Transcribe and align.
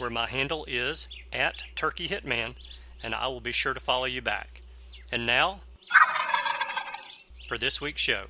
where 0.00 0.10
my 0.10 0.26
handle 0.26 0.64
is 0.64 1.06
at 1.30 1.62
Turkey 1.76 2.08
Hitman, 2.08 2.54
and 3.02 3.14
I 3.14 3.26
will 3.26 3.42
be 3.42 3.52
sure 3.52 3.74
to 3.74 3.80
follow 3.80 4.06
you 4.06 4.22
back. 4.22 4.62
And 5.12 5.26
now, 5.26 5.60
for 7.46 7.58
this 7.58 7.82
week's 7.82 8.00
show. 8.00 8.28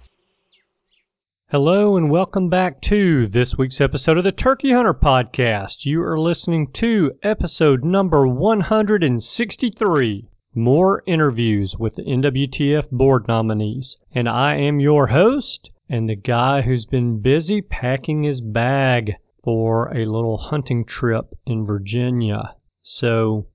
Hello, 1.50 1.96
and 1.96 2.10
welcome 2.10 2.48
back 2.48 2.80
to 2.82 3.28
this 3.28 3.56
week's 3.56 3.80
episode 3.80 4.18
of 4.18 4.24
the 4.24 4.32
Turkey 4.32 4.72
Hunter 4.72 4.94
Podcast. 4.94 5.84
You 5.84 6.02
are 6.02 6.18
listening 6.18 6.72
to 6.72 7.12
episode 7.22 7.84
number 7.84 8.26
163 8.26 10.28
more 10.54 11.04
interviews 11.06 11.76
with 11.78 11.94
the 11.94 12.02
NWTF 12.02 12.90
board 12.90 13.28
nominees. 13.28 13.96
And 14.12 14.28
I 14.28 14.56
am 14.56 14.80
your 14.80 15.06
host 15.06 15.70
and 15.88 16.08
the 16.08 16.16
guy 16.16 16.62
who's 16.62 16.86
been 16.86 17.20
busy 17.20 17.62
packing 17.62 18.24
his 18.24 18.40
bag 18.40 19.14
for 19.42 19.94
a 19.96 20.04
little 20.04 20.36
hunting 20.36 20.84
trip 20.84 21.34
in 21.46 21.66
Virginia. 21.66 22.56
So 22.82 23.46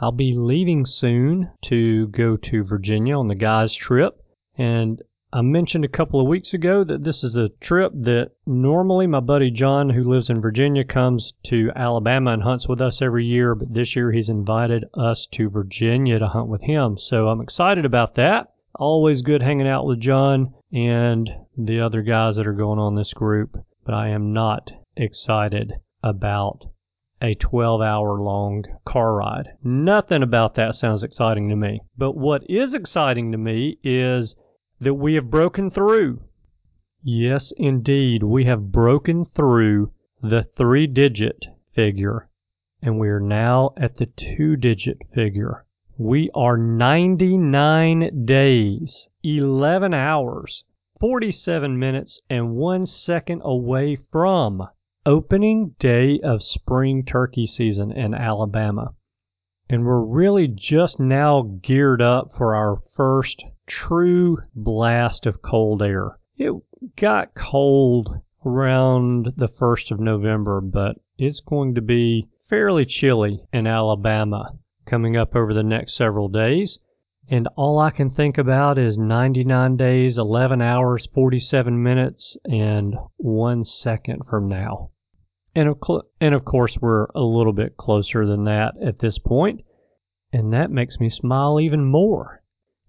I'll 0.00 0.12
be 0.12 0.34
leaving 0.34 0.86
soon 0.86 1.50
to 1.64 2.06
go 2.08 2.36
to 2.36 2.64
Virginia 2.64 3.18
on 3.18 3.28
the 3.28 3.34
guys' 3.34 3.74
trip. 3.74 4.22
And 4.56 5.02
I 5.30 5.42
mentioned 5.42 5.84
a 5.84 5.88
couple 5.88 6.20
of 6.20 6.26
weeks 6.26 6.54
ago 6.54 6.84
that 6.84 7.04
this 7.04 7.22
is 7.22 7.36
a 7.36 7.50
trip 7.60 7.92
that 7.94 8.30
normally 8.46 9.06
my 9.06 9.20
buddy 9.20 9.50
John, 9.50 9.90
who 9.90 10.08
lives 10.08 10.30
in 10.30 10.40
Virginia, 10.40 10.84
comes 10.84 11.34
to 11.46 11.70
Alabama 11.76 12.30
and 12.32 12.42
hunts 12.42 12.66
with 12.66 12.80
us 12.80 13.02
every 13.02 13.26
year, 13.26 13.54
but 13.54 13.74
this 13.74 13.94
year 13.94 14.10
he's 14.12 14.30
invited 14.30 14.86
us 14.94 15.26
to 15.32 15.50
Virginia 15.50 16.18
to 16.18 16.28
hunt 16.28 16.48
with 16.48 16.62
him. 16.62 16.96
So 16.96 17.28
I'm 17.28 17.42
excited 17.42 17.84
about 17.84 18.14
that. 18.14 18.54
Always 18.76 19.20
good 19.20 19.42
hanging 19.42 19.68
out 19.68 19.84
with 19.84 20.00
John 20.00 20.54
and 20.72 21.30
the 21.56 21.80
other 21.80 22.02
guys 22.02 22.36
that 22.36 22.46
are 22.46 22.52
going 22.52 22.78
on 22.78 22.94
this 22.94 23.12
group, 23.12 23.58
but 23.84 23.94
I 23.94 24.08
am 24.08 24.32
not 24.32 24.70
excited 24.98 25.74
about 26.02 26.66
a 27.20 27.34
12 27.34 27.80
hour 27.80 28.20
long 28.20 28.64
car 28.84 29.16
ride. 29.16 29.48
Nothing 29.62 30.22
about 30.22 30.54
that 30.54 30.74
sounds 30.74 31.02
exciting 31.02 31.48
to 31.48 31.56
me. 31.56 31.80
But 31.96 32.16
what 32.16 32.48
is 32.48 32.74
exciting 32.74 33.32
to 33.32 33.38
me 33.38 33.78
is 33.82 34.36
that 34.80 34.94
we 34.94 35.14
have 35.14 35.30
broken 35.30 35.70
through. 35.70 36.20
Yes, 37.02 37.52
indeed, 37.56 38.22
we 38.22 38.44
have 38.44 38.70
broken 38.70 39.24
through 39.24 39.92
the 40.22 40.44
three 40.56 40.86
digit 40.86 41.46
figure, 41.72 42.28
and 42.82 42.98
we 42.98 43.08
are 43.08 43.20
now 43.20 43.70
at 43.76 43.96
the 43.96 44.06
two 44.06 44.56
digit 44.56 44.98
figure. 45.14 45.64
We 45.96 46.30
are 46.34 46.56
99 46.56 48.24
days, 48.24 49.08
11 49.24 49.94
hours, 49.94 50.64
47 51.00 51.78
minutes, 51.78 52.20
and 52.30 52.54
1 52.54 52.86
second 52.86 53.42
away 53.44 53.96
from 54.12 54.68
opening 55.06 55.74
day 55.78 56.20
of 56.20 56.42
spring 56.42 57.04
turkey 57.04 57.46
season 57.46 57.92
in 57.92 58.14
Alabama. 58.14 58.94
And 59.70 59.84
we're 59.84 60.04
really 60.04 60.48
just 60.48 60.98
now 60.98 61.42
geared 61.62 62.00
up 62.00 62.32
for 62.36 62.54
our 62.54 62.78
first 62.96 63.44
true 63.66 64.38
blast 64.54 65.26
of 65.26 65.42
cold 65.42 65.82
air. 65.82 66.18
It 66.36 66.52
got 66.96 67.34
cold 67.34 68.20
around 68.46 69.32
the 69.36 69.48
1st 69.48 69.90
of 69.90 70.00
November, 70.00 70.60
but 70.60 70.96
it's 71.18 71.40
going 71.40 71.74
to 71.74 71.82
be 71.82 72.28
fairly 72.48 72.84
chilly 72.84 73.42
in 73.52 73.66
Alabama 73.66 74.52
coming 74.86 75.16
up 75.16 75.36
over 75.36 75.52
the 75.52 75.62
next 75.62 75.96
several 75.96 76.28
days. 76.28 76.78
And 77.30 77.46
all 77.56 77.78
I 77.78 77.90
can 77.90 78.08
think 78.08 78.38
about 78.38 78.78
is 78.78 78.96
99 78.96 79.76
days, 79.76 80.16
11 80.16 80.62
hours, 80.62 81.06
47 81.12 81.82
minutes, 81.82 82.38
and 82.50 82.96
one 83.18 83.66
second 83.66 84.22
from 84.30 84.48
now. 84.48 84.92
And 85.54 85.68
of, 85.68 85.78
cl- 85.84 86.06
and 86.22 86.34
of 86.34 86.46
course, 86.46 86.78
we're 86.80 87.06
a 87.14 87.20
little 87.20 87.52
bit 87.52 87.76
closer 87.76 88.24
than 88.24 88.44
that 88.44 88.76
at 88.82 89.00
this 89.00 89.18
point, 89.18 89.62
and 90.32 90.54
that 90.54 90.70
makes 90.70 90.98
me 91.00 91.10
smile 91.10 91.60
even 91.60 91.84
more. 91.84 92.42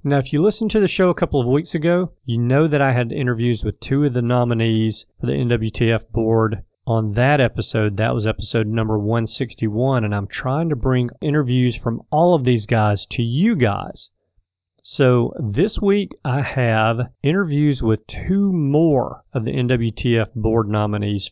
Now, 0.06 0.20
if 0.20 0.32
you 0.32 0.42
listened 0.42 0.72
to 0.72 0.80
the 0.80 0.88
show 0.88 1.10
a 1.10 1.14
couple 1.14 1.42
of 1.42 1.48
weeks 1.48 1.76
ago, 1.76 2.14
you 2.24 2.38
know 2.38 2.66
that 2.70 2.82
I 2.82 2.94
had 2.94 3.12
interviews 3.12 3.66
with 3.66 3.82
two 3.82 4.06
of 4.06 4.14
the 4.14 4.22
nominees 4.22 5.06
for 5.20 5.26
the 5.26 5.34
NWTF 5.34 6.12
board. 6.12 6.64
On 6.88 7.12
that 7.16 7.42
episode, 7.42 7.98
that 7.98 8.14
was 8.14 8.26
episode 8.26 8.68
number 8.68 8.98
161, 8.98 10.06
and 10.06 10.16
I'm 10.16 10.28
trying 10.28 10.70
to 10.70 10.78
bring 10.78 11.10
interviews 11.20 11.76
from 11.76 12.04
all 12.10 12.34
of 12.34 12.46
these 12.46 12.66
guys 12.66 13.06
to 13.08 13.22
you 13.22 13.58
guys. 13.58 14.10
So 14.82 15.34
this 15.38 15.82
week 15.82 16.16
I 16.24 16.42
have 16.42 17.12
interviews 17.22 17.84
with 17.84 18.08
two 18.08 18.54
more 18.54 19.26
of 19.34 19.44
the 19.44 19.52
NWTF 19.52 20.34
board 20.36 20.70
nominees. 20.70 21.32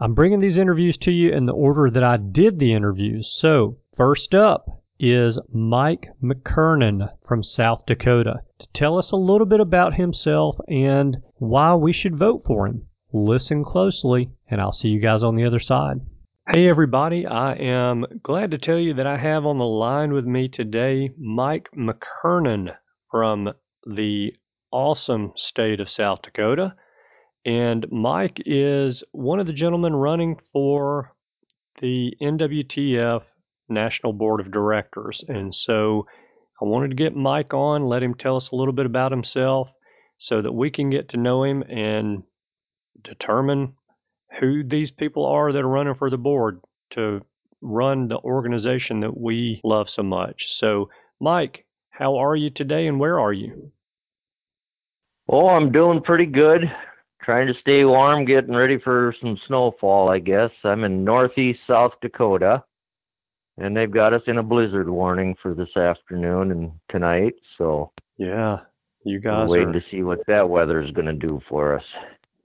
I'm 0.00 0.14
bringing 0.14 0.40
these 0.40 0.58
interviews 0.58 0.96
to 0.98 1.12
you 1.12 1.30
in 1.30 1.46
the 1.46 1.52
order 1.52 1.88
that 1.88 2.02
I 2.02 2.16
did 2.16 2.58
the 2.58 2.72
interviews. 2.72 3.28
So, 3.32 3.76
first 3.94 4.34
up, 4.34 4.82
is 4.98 5.38
Mike 5.52 6.08
McKernan 6.20 7.12
from 7.26 7.44
South 7.44 7.86
Dakota 7.86 8.40
to 8.58 8.68
tell 8.72 8.98
us 8.98 9.12
a 9.12 9.16
little 9.16 9.46
bit 9.46 9.60
about 9.60 9.94
himself 9.94 10.58
and 10.66 11.22
why 11.36 11.74
we 11.74 11.92
should 11.92 12.16
vote 12.16 12.42
for 12.44 12.66
him. 12.66 12.86
Listen 13.12 13.62
closely, 13.62 14.30
and 14.50 14.60
I'll 14.60 14.72
see 14.72 14.88
you 14.88 14.98
guys 14.98 15.22
on 15.22 15.36
the 15.36 15.44
other 15.44 15.60
side. 15.60 16.00
Hey, 16.52 16.68
everybody, 16.68 17.26
I 17.26 17.52
am 17.52 18.04
glad 18.24 18.50
to 18.50 18.58
tell 18.58 18.76
you 18.76 18.92
that 18.94 19.06
I 19.06 19.16
have 19.16 19.46
on 19.46 19.58
the 19.58 19.64
line 19.64 20.12
with 20.12 20.24
me 20.24 20.48
today 20.48 21.12
Mike 21.16 21.68
McKernan 21.76 22.74
from 23.08 23.50
the 23.86 24.32
awesome 24.72 25.32
state 25.36 25.78
of 25.78 25.88
South 25.88 26.22
Dakota. 26.22 26.74
And 27.44 27.86
Mike 27.92 28.42
is 28.46 29.04
one 29.12 29.38
of 29.38 29.46
the 29.46 29.52
gentlemen 29.52 29.94
running 29.94 30.40
for 30.52 31.14
the 31.80 32.14
NWTF 32.20 33.22
National 33.68 34.12
Board 34.12 34.40
of 34.40 34.50
Directors. 34.50 35.24
And 35.28 35.54
so 35.54 36.04
I 36.60 36.64
wanted 36.64 36.88
to 36.88 36.96
get 36.96 37.14
Mike 37.14 37.54
on, 37.54 37.86
let 37.86 38.02
him 38.02 38.14
tell 38.14 38.36
us 38.36 38.50
a 38.50 38.56
little 38.56 38.74
bit 38.74 38.86
about 38.86 39.12
himself 39.12 39.68
so 40.18 40.42
that 40.42 40.50
we 40.50 40.72
can 40.72 40.90
get 40.90 41.10
to 41.10 41.16
know 41.16 41.44
him 41.44 41.62
and 41.68 42.24
determine 43.04 43.74
who 44.38 44.62
these 44.62 44.90
people 44.90 45.26
are 45.26 45.52
that 45.52 45.58
are 45.58 45.68
running 45.68 45.94
for 45.94 46.10
the 46.10 46.18
board 46.18 46.60
to 46.90 47.20
run 47.60 48.08
the 48.08 48.18
organization 48.18 49.00
that 49.00 49.16
we 49.16 49.60
love 49.64 49.88
so 49.90 50.02
much. 50.02 50.46
So, 50.56 50.90
Mike, 51.20 51.66
how 51.90 52.16
are 52.16 52.36
you 52.36 52.50
today 52.50 52.86
and 52.86 52.98
where 52.98 53.18
are 53.20 53.32
you? 53.32 53.72
Oh, 55.28 55.48
I'm 55.48 55.70
doing 55.72 56.00
pretty 56.00 56.26
good. 56.26 56.70
Trying 57.22 57.48
to 57.48 57.54
stay 57.60 57.84
warm, 57.84 58.24
getting 58.24 58.54
ready 58.54 58.78
for 58.78 59.14
some 59.20 59.38
snowfall, 59.46 60.10
I 60.10 60.18
guess. 60.18 60.50
I'm 60.64 60.84
in 60.84 61.04
northeast 61.04 61.60
South 61.66 61.92
Dakota 62.00 62.64
and 63.60 63.76
they've 63.76 63.90
got 63.90 64.14
us 64.14 64.22
in 64.26 64.38
a 64.38 64.42
blizzard 64.42 64.88
warning 64.88 65.36
for 65.42 65.54
this 65.54 65.76
afternoon 65.76 66.50
and 66.50 66.72
tonight. 66.90 67.34
So 67.58 67.92
yeah, 68.16 68.60
you 69.04 69.20
guys 69.20 69.50
waiting 69.50 69.68
are, 69.68 69.72
to 69.74 69.84
see 69.90 70.02
what 70.02 70.20
that 70.26 70.48
weather 70.48 70.82
is 70.82 70.90
going 70.92 71.06
to 71.06 71.12
do 71.12 71.40
for 71.48 71.76
us. 71.76 71.84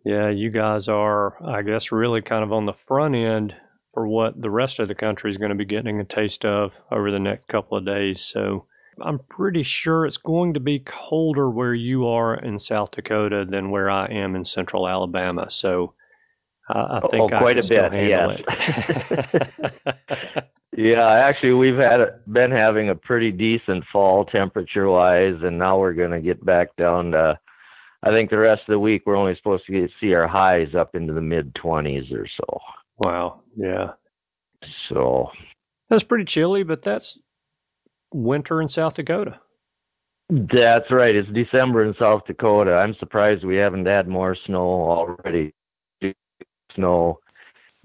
Yeah, 0.05 0.29
you 0.29 0.51
guys 0.51 0.87
are, 0.87 1.35
I 1.43 1.63
guess, 1.63 1.91
really 1.91 2.21
kind 2.21 2.43
of 2.43 2.53
on 2.53 2.65
the 2.65 2.75
front 2.87 3.15
end 3.15 3.55
for 3.93 4.07
what 4.07 4.39
the 4.39 4.49
rest 4.49 4.79
of 4.79 4.87
the 4.87 4.95
country 4.95 5.31
is 5.31 5.37
going 5.37 5.49
to 5.49 5.55
be 5.55 5.65
getting 5.65 5.99
a 5.99 6.05
taste 6.05 6.45
of 6.45 6.71
over 6.91 7.11
the 7.11 7.19
next 7.19 7.47
couple 7.47 7.77
of 7.77 7.85
days. 7.85 8.21
So 8.21 8.67
I'm 9.01 9.19
pretty 9.29 9.63
sure 9.63 10.05
it's 10.05 10.17
going 10.17 10.53
to 10.53 10.59
be 10.59 10.79
colder 10.85 11.49
where 11.49 11.73
you 11.73 12.07
are 12.07 12.35
in 12.35 12.59
South 12.59 12.91
Dakota 12.91 13.45
than 13.49 13.71
where 13.71 13.89
I 13.89 14.05
am 14.05 14.35
in 14.35 14.45
central 14.45 14.87
Alabama. 14.87 15.47
So 15.49 15.93
I, 16.69 16.79
I 16.79 16.97
oh, 16.97 17.01
oh, 17.03 17.09
think 17.09 17.33
oh, 17.33 17.35
I 17.35 17.39
quite 17.39 17.55
can 17.55 17.59
a 17.59 17.63
still 17.63 17.89
bit, 17.89 17.93
handle 17.93 18.37
yes. 18.37 19.25
it. 19.33 20.43
Yeah, 20.77 21.09
actually, 21.09 21.53
we've 21.53 21.77
had 21.77 22.19
been 22.27 22.51
having 22.51 22.89
a 22.89 22.95
pretty 22.95 23.31
decent 23.31 23.85
fall 23.93 24.25
temperature 24.25 24.89
wise, 24.89 25.37
and 25.41 25.57
now 25.57 25.79
we're 25.79 25.93
going 25.93 26.11
to 26.11 26.19
get 26.19 26.43
back 26.43 26.75
down 26.75 27.11
to. 27.11 27.39
I 28.05 28.11
think 28.11 28.29
the 28.29 28.37
rest 28.37 28.61
of 28.61 28.71
the 28.71 28.79
week 28.79 29.03
we're 29.05 29.15
only 29.15 29.35
supposed 29.35 29.65
to 29.65 29.71
get, 29.71 29.89
see 29.99 30.13
our 30.13 30.27
highs 30.27 30.75
up 30.75 30.95
into 30.95 31.11
the 31.11 31.21
mid 31.21 31.53
20s 31.55 32.13
or 32.13 32.27
so. 32.27 32.59
Wow. 32.99 33.41
Yeah. 33.55 33.91
So 34.89 35.31
that's 35.89 36.03
pretty 36.03 36.25
chilly, 36.25 36.63
but 36.63 36.83
that's 36.83 37.17
winter 38.13 38.61
in 38.61 38.69
South 38.69 38.93
Dakota. 38.93 39.39
That's 40.29 40.89
right. 40.91 41.15
It's 41.15 41.29
December 41.33 41.83
in 41.83 41.95
South 41.99 42.25
Dakota. 42.25 42.73
I'm 42.73 42.95
surprised 42.99 43.43
we 43.43 43.57
haven't 43.57 43.85
had 43.85 44.07
more 44.07 44.35
snow 44.45 44.59
already. 44.59 45.53
Snow 46.75 47.19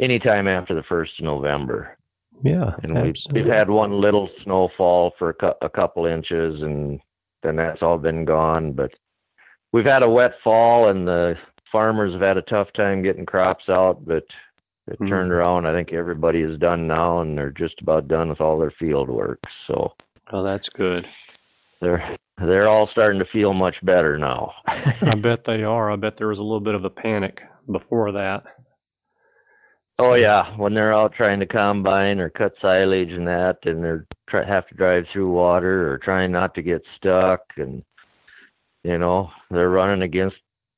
anytime 0.01 0.49
after 0.49 0.75
the 0.75 0.83
first 0.83 1.13
of 1.19 1.25
November. 1.25 1.97
Yeah, 2.43 2.71
and 2.83 3.01
we've, 3.03 3.15
we've 3.33 3.47
had 3.47 3.69
one 3.69 4.01
little 4.01 4.31
snowfall 4.43 5.13
for 5.19 5.37
a, 5.43 5.67
a 5.67 5.69
couple 5.69 6.07
inches, 6.07 6.63
and 6.63 6.99
then 7.43 7.57
that's 7.57 7.83
all 7.83 7.99
been 7.99 8.25
gone. 8.25 8.73
But 8.73 8.93
we've 9.73 9.85
had 9.85 10.03
a 10.03 10.11
wet 10.11 10.33
fall, 10.43 10.89
and 10.89 11.07
the 11.07 11.35
farmers 11.71 12.13
have 12.13 12.23
had 12.23 12.37
a 12.37 12.43
tough 12.43 12.69
time 12.75 13.03
getting 13.03 13.27
crops 13.27 13.65
out. 13.69 14.05
But 14.05 14.25
it 14.87 14.95
mm-hmm. 14.95 15.09
turned 15.09 15.33
around. 15.33 15.67
I 15.67 15.73
think 15.73 15.93
everybody 15.93 16.41
is 16.41 16.59
done 16.59 16.87
now, 16.87 17.21
and 17.21 17.37
they're 17.37 17.51
just 17.53 17.81
about 17.81 18.09
done 18.09 18.29
with 18.29 18.41
all 18.41 18.59
their 18.59 18.75
field 18.79 19.09
work. 19.09 19.41
So, 19.67 19.93
oh, 20.33 20.43
that's 20.43 20.69
good. 20.69 21.07
They're 21.81 22.17
they're 22.39 22.69
all 22.69 22.89
starting 22.91 23.21
to 23.21 23.27
feel 23.33 23.53
much 23.53 23.77
better 23.83 24.19
now. 24.19 24.53
I 24.67 25.17
bet 25.23 25.45
they 25.45 25.63
are. 25.63 25.91
I 25.91 25.97
bet 25.97 26.17
there 26.17 26.29
was 26.29 26.39
a 26.39 26.43
little 26.43 26.61
bit 26.61 26.75
of 26.75 26.85
a 26.85 26.91
panic 26.91 27.41
before 27.71 28.13
that. 28.13 28.45
Oh 29.99 30.15
yeah, 30.15 30.57
when 30.57 30.73
they're 30.73 30.95
out 30.95 31.13
trying 31.15 31.41
to 31.41 31.47
combine 31.47 32.21
or 32.21 32.31
cut 32.31 32.53
silage 32.61 33.11
and 33.11 33.27
that, 33.27 33.59
and 33.65 33.85
they're 33.85 34.07
try, 34.29 34.47
have 34.47 34.67
to 34.69 34.75
drive 34.75 35.05
through 35.13 35.31
water 35.31 35.93
or 35.93 35.99
trying 35.99 36.33
not 36.33 36.55
to 36.55 36.63
get 36.63 36.83
stuck, 36.97 37.41
and 37.57 37.83
you 38.83 38.99
know 38.99 39.31
they're 39.51 39.71
running 39.71 40.03
against 40.03 40.37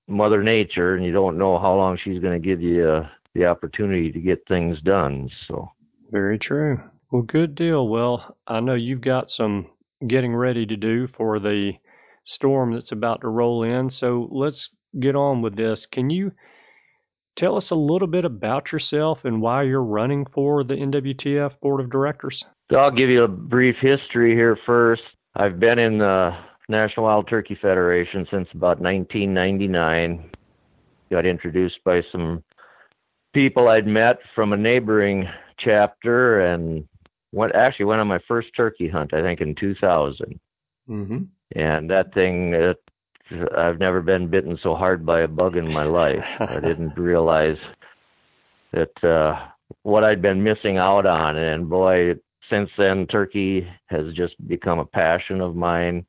Mother 0.08 0.42
Nature, 0.42 0.94
and 0.94 1.04
you 1.04 1.12
don't 1.12 1.38
know 1.38 1.58
how 1.58 1.74
long 1.74 1.98
she's 2.02 2.20
going 2.20 2.40
to 2.40 2.46
give 2.46 2.60
you 2.60 2.88
uh, 2.88 3.08
the 3.34 3.46
opportunity 3.46 4.10
to 4.12 4.20
get 4.20 4.46
things 4.46 4.80
done. 4.82 5.30
So 5.48 5.70
very 6.10 6.38
true. 6.38 6.80
Well, 7.10 7.22
good 7.22 7.54
deal. 7.54 7.88
Well, 7.88 8.36
I 8.46 8.60
know 8.60 8.74
you've 8.74 9.00
got 9.00 9.30
some 9.30 9.66
getting 10.06 10.34
ready 10.34 10.66
to 10.66 10.76
do 10.76 11.08
for 11.08 11.38
the 11.38 11.72
storm 12.24 12.74
that's 12.74 12.92
about 12.92 13.20
to 13.20 13.28
roll 13.28 13.62
in. 13.62 13.90
So 13.90 14.28
let's 14.30 14.68
get 14.98 15.16
on 15.16 15.42
with 15.42 15.56
this. 15.56 15.86
Can 15.86 16.10
you 16.10 16.32
tell 17.36 17.56
us 17.56 17.70
a 17.70 17.74
little 17.76 18.08
bit 18.08 18.24
about 18.24 18.72
yourself 18.72 19.24
and 19.24 19.40
why 19.40 19.62
you're 19.62 19.82
running 19.82 20.26
for 20.26 20.64
the 20.64 20.74
NWTF 20.74 21.60
Board 21.60 21.80
of 21.80 21.90
Directors? 21.90 22.44
So 22.70 22.78
I'll 22.78 22.90
give 22.90 23.10
you 23.10 23.22
a 23.24 23.28
brief 23.28 23.76
history 23.80 24.34
here 24.34 24.56
first. 24.66 25.02
I've 25.34 25.58
been 25.58 25.78
in 25.78 25.98
the 25.98 26.32
National 26.72 27.06
Wild 27.06 27.28
Turkey 27.28 27.56
Federation 27.60 28.26
since 28.30 28.48
about 28.52 28.80
1999. 28.80 30.30
Got 31.10 31.26
introduced 31.26 31.76
by 31.84 32.00
some 32.10 32.42
people 33.32 33.68
I'd 33.68 33.86
met 33.86 34.18
from 34.34 34.52
a 34.52 34.56
neighboring 34.56 35.28
chapter 35.58 36.40
and 36.40 36.86
went 37.32 37.54
actually 37.54 37.86
went 37.86 38.00
on 38.00 38.08
my 38.08 38.18
first 38.26 38.48
turkey 38.56 38.88
hunt 38.88 39.14
I 39.14 39.22
think 39.22 39.40
in 39.40 39.54
2000. 39.54 40.40
Mm-hmm. 40.88 41.18
And 41.54 41.90
that 41.90 42.12
thing 42.14 42.54
it, 42.54 42.82
I've 43.56 43.78
never 43.78 44.02
been 44.02 44.28
bitten 44.28 44.58
so 44.62 44.74
hard 44.74 45.06
by 45.06 45.20
a 45.20 45.28
bug 45.28 45.56
in 45.56 45.72
my 45.72 45.84
life. 45.84 46.24
I 46.40 46.60
didn't 46.64 46.98
realize 46.98 47.58
that 48.72 49.04
uh 49.04 49.48
what 49.82 50.04
I'd 50.04 50.20
been 50.20 50.42
missing 50.42 50.76
out 50.76 51.06
on 51.06 51.36
and 51.36 51.68
boy 51.68 52.14
since 52.50 52.70
then 52.76 53.06
turkey 53.06 53.66
has 53.86 54.12
just 54.14 54.34
become 54.46 54.78
a 54.78 54.84
passion 54.84 55.40
of 55.40 55.56
mine. 55.56 56.04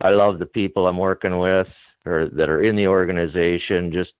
I 0.00 0.10
love 0.10 0.38
the 0.38 0.46
people 0.46 0.86
I'm 0.86 0.98
working 0.98 1.38
with 1.38 1.68
or 2.06 2.28
that 2.32 2.48
are 2.48 2.62
in 2.62 2.76
the 2.76 2.86
organization 2.86 3.92
just 3.92 4.12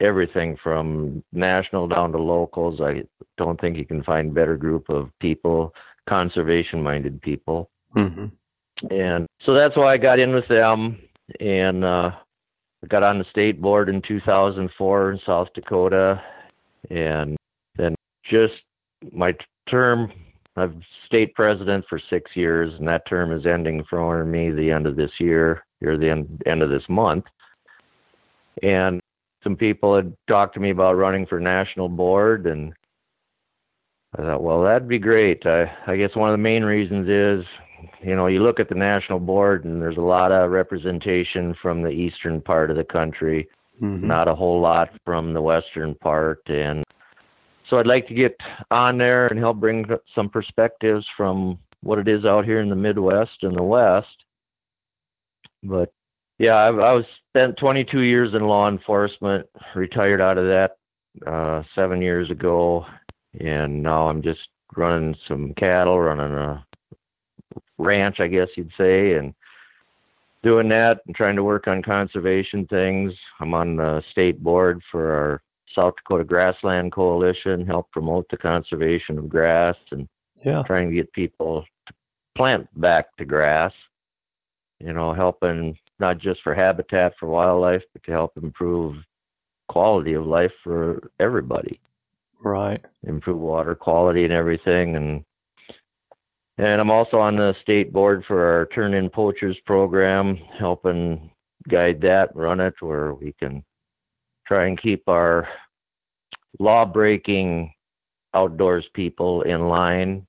everything 0.00 0.56
from 0.62 1.22
national 1.32 1.86
down 1.86 2.12
to 2.12 2.18
locals. 2.18 2.80
I 2.80 3.02
don't 3.38 3.60
think 3.60 3.76
you 3.76 3.86
can 3.86 4.02
find 4.02 4.34
better 4.34 4.56
group 4.56 4.88
of 4.88 5.10
people, 5.20 5.72
conservation 6.08 6.82
minded 6.82 7.22
people. 7.22 7.70
Mm-hmm. 7.96 8.26
And 8.90 9.26
so 9.46 9.54
that's 9.54 9.76
why 9.76 9.92
I 9.92 9.96
got 9.96 10.18
in 10.18 10.34
with 10.34 10.48
them 10.48 10.98
and 11.40 11.84
uh 11.84 12.10
I 12.84 12.86
got 12.88 13.04
on 13.04 13.18
the 13.18 13.24
state 13.30 13.60
board 13.60 13.88
in 13.88 14.02
2004 14.02 15.12
in 15.12 15.20
South 15.24 15.48
Dakota 15.54 16.20
and 16.90 17.36
then 17.76 17.94
just 18.28 18.54
my 19.12 19.34
term 19.70 20.12
I've 20.56 20.74
state 21.06 21.34
president 21.34 21.84
for 21.88 22.00
6 22.10 22.30
years 22.34 22.72
and 22.78 22.86
that 22.88 23.08
term 23.08 23.32
is 23.32 23.46
ending 23.46 23.84
for 23.88 24.24
me 24.24 24.50
the 24.50 24.70
end 24.70 24.86
of 24.86 24.96
this 24.96 25.10
year 25.18 25.64
or 25.82 25.96
the 25.96 26.10
end, 26.10 26.42
end 26.46 26.62
of 26.62 26.70
this 26.70 26.82
month. 26.88 27.24
And 28.62 29.00
some 29.42 29.56
people 29.56 29.96
had 29.96 30.14
talked 30.28 30.54
to 30.54 30.60
me 30.60 30.70
about 30.70 30.96
running 30.96 31.26
for 31.26 31.40
national 31.40 31.88
board 31.88 32.46
and 32.46 32.74
I 34.18 34.22
thought, 34.22 34.42
well, 34.42 34.62
that'd 34.62 34.88
be 34.88 34.98
great. 34.98 35.46
I, 35.46 35.72
I 35.86 35.96
guess 35.96 36.14
one 36.14 36.28
of 36.28 36.34
the 36.34 36.42
main 36.42 36.64
reasons 36.64 37.08
is, 37.08 37.46
you 38.02 38.14
know, 38.14 38.26
you 38.26 38.42
look 38.42 38.60
at 38.60 38.68
the 38.68 38.74
national 38.74 39.20
board 39.20 39.64
and 39.64 39.80
there's 39.80 39.96
a 39.96 40.00
lot 40.00 40.32
of 40.32 40.50
representation 40.50 41.54
from 41.62 41.82
the 41.82 41.88
eastern 41.88 42.40
part 42.42 42.70
of 42.70 42.76
the 42.76 42.84
country, 42.84 43.48
mm-hmm. 43.80 44.06
not 44.06 44.28
a 44.28 44.34
whole 44.34 44.60
lot 44.60 44.90
from 45.04 45.32
the 45.32 45.40
western 45.40 45.94
part. 45.94 46.42
And 46.46 46.84
so 47.72 47.78
I'd 47.78 47.86
like 47.86 48.06
to 48.08 48.14
get 48.14 48.36
on 48.70 48.98
there 48.98 49.28
and 49.28 49.38
help 49.38 49.56
bring 49.56 49.86
some 50.14 50.28
perspectives 50.28 51.06
from 51.16 51.58
what 51.82 51.98
it 51.98 52.06
is 52.06 52.26
out 52.26 52.44
here 52.44 52.60
in 52.60 52.68
the 52.68 52.76
Midwest 52.76 53.38
and 53.40 53.56
the 53.56 53.62
West. 53.62 54.24
But 55.62 55.90
yeah, 56.38 56.52
I, 56.52 56.66
I 56.66 56.92
was 56.92 57.06
spent 57.30 57.56
22 57.56 58.00
years 58.00 58.34
in 58.34 58.42
law 58.42 58.68
enforcement, 58.68 59.48
retired 59.74 60.20
out 60.20 60.36
of 60.36 60.44
that 60.44 60.76
uh, 61.26 61.62
seven 61.74 62.02
years 62.02 62.30
ago, 62.30 62.84
and 63.40 63.82
now 63.82 64.06
I'm 64.06 64.20
just 64.20 64.40
running 64.76 65.16
some 65.26 65.54
cattle, 65.54 65.98
running 65.98 66.34
a 66.34 66.66
ranch, 67.78 68.20
I 68.20 68.26
guess 68.26 68.48
you'd 68.54 68.72
say, 68.76 69.14
and 69.14 69.32
doing 70.42 70.68
that 70.68 71.00
and 71.06 71.16
trying 71.16 71.36
to 71.36 71.42
work 71.42 71.68
on 71.68 71.82
conservation 71.82 72.66
things. 72.66 73.14
I'm 73.40 73.54
on 73.54 73.76
the 73.76 74.02
state 74.10 74.42
board 74.42 74.82
for 74.90 75.14
our 75.14 75.42
South 75.74 75.94
Dakota 75.96 76.24
Grassland 76.24 76.92
Coalition, 76.92 77.66
help 77.66 77.90
promote 77.90 78.26
the 78.30 78.36
conservation 78.36 79.18
of 79.18 79.28
grass 79.28 79.76
and 79.90 80.08
yeah. 80.44 80.62
trying 80.66 80.88
to 80.88 80.94
get 80.94 81.12
people 81.12 81.64
to 81.86 81.94
plant 82.36 82.68
back 82.80 83.16
to 83.16 83.24
grass. 83.24 83.72
You 84.80 84.92
know, 84.92 85.14
helping 85.14 85.78
not 86.00 86.18
just 86.18 86.42
for 86.42 86.54
habitat 86.54 87.14
for 87.18 87.28
wildlife, 87.28 87.82
but 87.92 88.02
to 88.04 88.10
help 88.10 88.32
improve 88.36 88.96
quality 89.68 90.14
of 90.14 90.26
life 90.26 90.50
for 90.64 91.10
everybody. 91.20 91.80
Right. 92.42 92.84
Improve 93.06 93.38
water 93.38 93.76
quality 93.76 94.24
and 94.24 94.32
everything 94.32 94.96
and 94.96 95.24
and 96.58 96.80
I'm 96.80 96.90
also 96.90 97.18
on 97.18 97.36
the 97.36 97.54
state 97.62 97.92
board 97.92 98.24
for 98.28 98.44
our 98.44 98.66
Turn 98.66 98.92
In 98.94 99.08
Poachers 99.08 99.56
program, 99.64 100.36
helping 100.58 101.30
guide 101.68 102.00
that, 102.02 102.34
run 102.36 102.60
it, 102.60 102.74
where 102.80 103.14
we 103.14 103.32
can 103.38 103.64
try 104.52 104.66
and 104.66 104.80
keep 104.80 105.08
our 105.08 105.48
law 106.58 106.84
breaking 106.84 107.72
outdoors 108.34 108.84
people 108.92 109.40
in 109.42 109.68
line, 109.68 110.26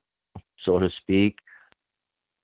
so 0.64 0.80
to 0.80 0.90
speak, 1.02 1.38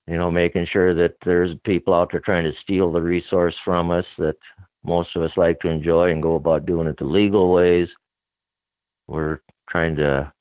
you 0.05 0.17
know, 0.17 0.29
making 0.29 0.67
sure 0.69 0.93
that 0.93 1.15
there's 1.23 1.51
people 1.63 1.93
out 1.93 2.09
there 2.11 2.19
trying 2.19 2.43
to 2.43 2.51
steal 2.61 2.91
the 2.91 3.01
resource 3.01 3.55
from 3.63 3.91
us 3.91 4.03
that 4.17 4.35
most 4.83 5.15
of 5.15 5.21
us 5.21 5.31
like 5.37 5.57
to 5.61 5.69
enjoy 5.69 6.11
and 6.11 6.21
go 6.21 6.35
about 6.35 6.65
doing 6.65 6.85
it 6.85 6.97
the 6.97 7.05
legal 7.05 7.53
ways. 7.53 7.87
We're 9.07 9.39
trying 9.69 9.95
to 9.97 10.33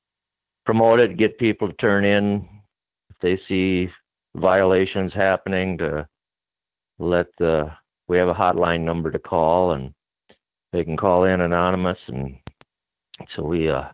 promote 0.66 0.99
it, 0.99 1.18
get 1.18 1.38
people 1.38 1.68
to 1.68 1.75
turn 1.75 2.04
in 2.04 2.49
if 3.11 3.16
they 3.23 3.40
see 3.47 3.88
violations 4.35 5.12
happening 5.14 5.78
to 5.78 6.09
let 6.99 7.26
the 7.38 7.71
we 8.09 8.18
have 8.18 8.28
a 8.28 8.35
hotline 8.35 8.80
number 8.80 9.12
to 9.12 9.18
call 9.21 9.73
and 9.73 9.92
they 10.72 10.84
can 10.84 10.96
call 10.96 11.25
in 11.25 11.40
anonymous 11.40 11.98
and 12.08 12.37
so 13.34 13.42
we 13.42 13.68
uh 13.68 13.84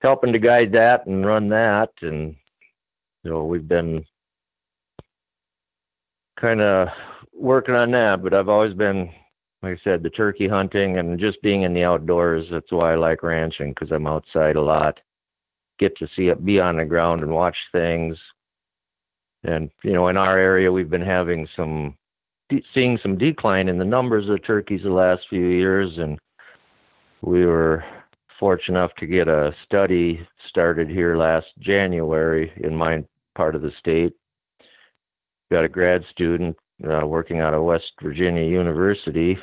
helping 0.00 0.32
to 0.32 0.38
guide 0.38 0.72
that 0.72 1.06
and 1.06 1.26
run 1.26 1.48
that 1.48 1.90
and 2.02 2.36
you 3.24 3.30
know 3.30 3.44
we've 3.44 3.68
been 3.68 4.04
kind 6.40 6.60
of 6.60 6.88
working 7.34 7.74
on 7.74 7.90
that, 7.92 8.22
but 8.22 8.34
I've 8.34 8.48
always 8.48 8.74
been, 8.74 9.10
like 9.62 9.78
I 9.78 9.80
said, 9.84 10.02
the 10.02 10.10
turkey 10.10 10.48
hunting 10.48 10.98
and 10.98 11.18
just 11.18 11.40
being 11.42 11.62
in 11.62 11.74
the 11.74 11.84
outdoors. 11.84 12.46
That's 12.50 12.70
why 12.70 12.92
I 12.92 12.96
like 12.96 13.22
ranching 13.22 13.70
because 13.70 13.90
I'm 13.92 14.06
outside 14.06 14.56
a 14.56 14.62
lot. 14.62 14.98
Get 15.78 15.96
to 15.98 16.08
see 16.16 16.28
it, 16.28 16.44
be 16.44 16.60
on 16.60 16.76
the 16.76 16.84
ground 16.84 17.22
and 17.22 17.32
watch 17.32 17.56
things. 17.72 18.16
And 19.44 19.70
you 19.84 19.92
know, 19.92 20.08
in 20.08 20.16
our 20.16 20.36
area, 20.36 20.70
we've 20.70 20.90
been 20.90 21.00
having 21.00 21.48
some, 21.56 21.96
seeing 22.74 22.98
some 23.02 23.18
decline 23.18 23.68
in 23.68 23.78
the 23.78 23.84
numbers 23.84 24.28
of 24.28 24.44
turkeys 24.44 24.82
the 24.82 24.90
last 24.90 25.22
few 25.28 25.46
years, 25.46 25.92
and 25.98 26.18
we 27.22 27.44
were 27.44 27.84
fortunate 28.38 28.78
enough 28.78 28.94
to 28.98 29.06
get 29.06 29.28
a 29.28 29.52
study 29.64 30.26
started 30.48 30.88
here 30.88 31.16
last 31.16 31.46
January 31.58 32.52
in 32.62 32.74
my 32.74 33.04
part 33.36 33.54
of 33.54 33.62
the 33.62 33.72
state. 33.78 34.12
Got 35.50 35.64
a 35.64 35.68
grad 35.68 36.04
student 36.10 36.56
uh, 36.88 37.06
working 37.06 37.40
out 37.40 37.54
of 37.54 37.64
West 37.64 37.92
Virginia 38.02 38.44
University 38.44 39.38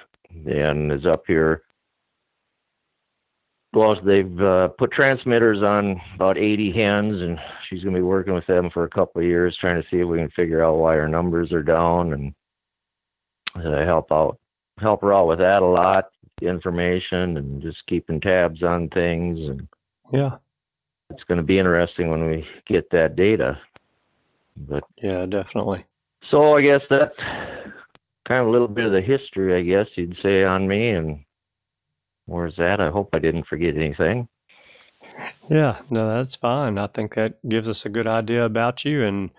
and 0.46 0.92
is 0.92 1.06
up 1.06 1.24
here. 1.28 1.64
Well, 3.74 3.98
they've 4.02 4.40
uh, 4.40 4.70
put 4.70 4.94
transmitters 4.94 5.62
on 5.62 6.00
about 6.16 6.38
80 6.38 6.72
hens, 6.72 7.22
and 7.22 7.38
she's 7.68 7.84
going 7.84 7.94
to 7.94 8.00
be 8.00 8.04
working 8.04 8.34
with 8.34 8.48
them 8.48 8.70
for 8.74 8.86
a 8.86 8.90
couple 8.90 9.22
of 9.22 9.28
years, 9.28 9.58
trying 9.60 9.82
to 9.82 9.88
see 9.90 9.98
if 9.98 10.08
we 10.08 10.18
can 10.18 10.30
figure 10.30 10.64
out 10.64 10.78
why 10.78 10.98
our 10.98 11.10
numbers 11.10 11.52
are 11.52 11.64
down, 11.64 12.14
and 12.14 12.34
uh, 13.56 13.86
help 13.86 14.12
out, 14.12 14.38
help 14.80 15.02
her 15.02 15.14
out 15.14 15.28
with 15.28 15.40
that 15.40 15.62
a 15.62 15.66
lot, 15.66 16.10
information, 16.42 17.38
and 17.38 17.62
just 17.62 17.86
keeping 17.88 18.20
tabs 18.20 18.64
on 18.64 18.90
things. 18.90 19.40
And 19.40 19.68
yeah, 20.12 20.38
it's 21.10 21.24
going 21.24 21.38
to 21.38 21.44
be 21.44 21.60
interesting 21.60 22.10
when 22.10 22.26
we 22.30 22.46
get 22.68 22.90
that 22.92 23.16
data. 23.16 23.60
But 24.58 24.84
yeah, 25.02 25.26
definitely. 25.26 25.86
So 26.32 26.54
I 26.54 26.62
guess 26.62 26.82
that's 26.90 27.16
kind 28.28 28.42
of 28.42 28.48
a 28.48 28.52
little 28.52 28.68
bit 28.68 28.86
of 28.86 28.92
the 28.92 29.02
history, 29.02 29.58
I 29.58 29.62
guess 29.62 29.88
you'd 29.96 30.18
say, 30.24 30.44
on 30.44 30.68
me. 30.68 30.90
And 30.90 31.24
where's 32.26 32.56
that? 32.58 32.80
I 32.80 32.90
hope 32.90 33.10
I 33.14 33.20
didn't 33.20 33.48
forget 33.48 33.76
anything. 33.76 34.28
Yeah, 35.50 35.80
no, 35.90 36.18
that's 36.18 36.36
fine. 36.36 36.78
I 36.78 36.88
think 36.88 37.16
that 37.16 37.48
gives 37.48 37.70
us 37.70 37.86
a 37.86 37.90
good 37.90 38.08
idea 38.08 38.44
about 38.44 38.84
you 38.84 39.04
and 39.04 39.30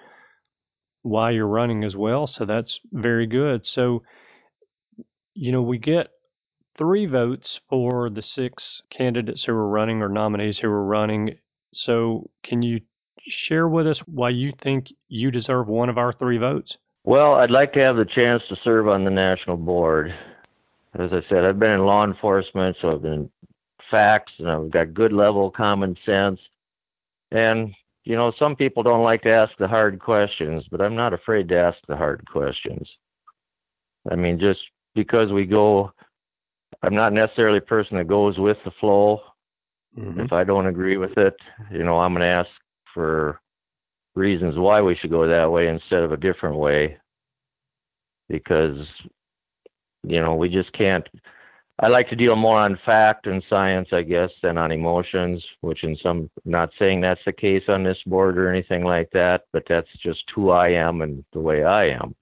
why 1.07 1.31
you're 1.31 1.47
running 1.47 1.85
as 1.85 1.97
well. 1.97 2.27
So 2.27 2.45
that's 2.45 2.81
very 2.93 3.27
good. 3.27 3.67
So, 3.67 4.03
you 5.35 5.53
know, 5.53 5.63
we 5.63 5.79
get 5.79 6.09
three 6.77 7.07
votes 7.07 7.61
for 7.69 8.11
the 8.11 8.23
six 8.23 8.83
candidates 8.91 9.45
who 9.45 9.53
are 9.53 9.69
running 9.69 10.03
or 10.03 10.09
nominees 10.09 10.59
who 10.59 10.69
are 10.69 10.85
running. 10.85 11.39
So, 11.73 12.31
can 12.43 12.63
you 12.63 12.81
share 13.29 13.69
with 13.69 13.87
us 13.87 13.99
why 14.01 14.31
you 14.31 14.53
think 14.63 14.89
you 15.09 15.31
deserve 15.31 15.69
one 15.69 15.89
of 15.89 15.99
our 15.99 16.13
three 16.13 16.39
votes? 16.39 16.77
Well, 17.05 17.35
I'd 17.35 17.51
like 17.51 17.73
to 17.75 17.83
have 17.83 17.97
the 17.97 18.05
chance 18.05 18.43
to 18.49 18.57
serve 18.65 18.89
on 18.89 19.05
the 19.05 19.11
national 19.11 19.57
board. 19.57 20.13
As 20.95 21.13
I 21.13 21.21
said, 21.29 21.45
I've 21.45 21.59
been 21.59 21.73
in 21.73 21.85
law 21.85 22.05
enforcement, 22.05 22.77
so 22.81 22.93
I've 22.93 23.03
been 23.03 23.31
facts 23.91 24.33
and 24.39 24.51
I've 24.51 24.71
got 24.71 24.95
good 24.95 25.13
level 25.13 25.51
common 25.51 25.97
sense. 26.05 26.41
And, 27.31 27.75
you 28.07 28.15
know, 28.15 28.33
some 28.39 28.55
people 28.55 28.85
don't 28.85 29.03
like 29.03 29.23
to 29.23 29.33
ask 29.33 29.51
the 29.59 29.67
hard 29.67 29.99
questions, 29.99 30.65
but 30.71 30.81
I'm 30.81 30.95
not 30.95 31.13
afraid 31.13 31.49
to 31.49 31.59
ask 31.59 31.77
the 31.89 31.97
hard 31.97 32.25
questions. 32.31 32.89
I 34.11 34.15
mean, 34.15 34.39
just 34.39 34.61
because 34.95 35.33
we 35.33 35.45
go, 35.45 35.93
I'm 36.85 36.95
not 36.95 37.13
necessarily 37.13 37.59
a 37.59 37.63
person 37.63 37.97
that 37.97 38.07
goes 38.07 38.39
with 38.39 38.59
the 38.65 38.71
flow. 38.79 39.23
Mm-hmm. 39.99 40.21
If 40.21 40.33
I 40.33 40.45
don't 40.45 40.69
agree 40.69 40.99
with 40.99 41.19
it, 41.19 41.35
you 41.73 41.83
know, 41.83 41.99
I'm 41.99 42.13
going 42.13 42.21
to 42.21 42.27
ask 42.29 42.49
for 42.95 43.41
reasons 44.15 44.57
why 44.57 44.81
we 44.81 44.95
should 44.95 45.11
go 45.11 45.27
that 45.27 45.51
way 45.51 45.67
instead 45.67 46.05
of 46.05 46.13
a 46.13 46.17
different 46.17 46.57
way 46.57 46.97
because 48.29 48.77
you 50.03 50.21
know 50.21 50.35
we 50.35 50.49
just 50.49 50.73
can't 50.73 51.07
i 51.81 51.89
like 51.89 52.09
to 52.09 52.17
deal 52.17 52.37
more 52.37 52.59
on 52.59 52.79
fact 52.85 53.27
and 53.27 53.43
science 53.49 53.89
i 53.93 54.03
guess 54.03 54.31
than 54.43 54.59
on 54.59 54.73
emotions 54.73 55.45
which 55.61 55.85
in 55.85 55.97
some 56.03 56.31
not 56.45 56.71
saying 56.79 57.01
that's 57.01 57.21
the 57.27 57.33
case 57.33 57.63
on 57.69 57.83
this 57.83 57.99
board 58.07 58.39
or 58.39 58.51
anything 58.51 58.85
like 58.85 59.09
that 59.13 59.43
but 59.53 59.63
that's 59.69 59.89
just 60.03 60.23
who 60.35 60.51
i 60.51 60.69
am 60.69 61.03
and 61.03 61.25
the 61.33 61.41
way 61.41 61.65
i 61.65 61.87
am. 61.87 62.15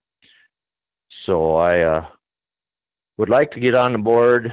So 1.27 1.57
i 1.57 1.81
uh, 1.81 2.07
would 3.17 3.31
like 3.31 3.51
to 3.53 3.61
get 3.61 3.75
on 3.75 3.93
the 3.93 3.99
board 3.99 4.53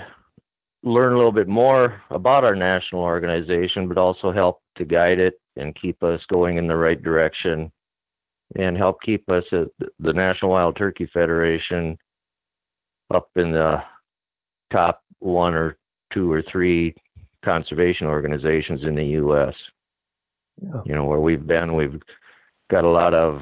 learn 0.83 1.13
a 1.13 1.15
little 1.15 1.31
bit 1.31 1.47
more 1.47 2.01
about 2.09 2.43
our 2.43 2.55
national 2.55 3.01
organization 3.01 3.87
but 3.87 3.97
also 3.97 4.31
help 4.31 4.61
to 4.77 4.85
guide 4.85 5.19
it 5.19 5.39
and 5.57 5.75
keep 5.79 6.01
us 6.03 6.21
going 6.29 6.57
in 6.57 6.67
the 6.67 6.75
right 6.75 7.01
direction 7.03 7.71
and 8.55 8.77
help 8.77 9.01
keep 9.01 9.29
us 9.29 9.43
at 9.51 9.67
the 9.99 10.13
National 10.13 10.51
Wild 10.51 10.75
Turkey 10.75 11.09
Federation 11.13 11.97
up 13.13 13.29
in 13.35 13.51
the 13.51 13.81
top 14.71 15.03
one 15.19 15.53
or 15.53 15.77
two 16.13 16.31
or 16.31 16.43
three 16.51 16.93
conservation 17.43 18.07
organizations 18.07 18.81
in 18.83 18.95
the 18.95 19.05
U.S. 19.05 19.53
Yeah. 20.61 20.81
You 20.85 20.95
know, 20.95 21.05
where 21.05 21.19
we've 21.19 21.45
been, 21.45 21.75
we've 21.75 22.01
got 22.69 22.83
a 22.83 22.89
lot 22.89 23.13
of 23.13 23.41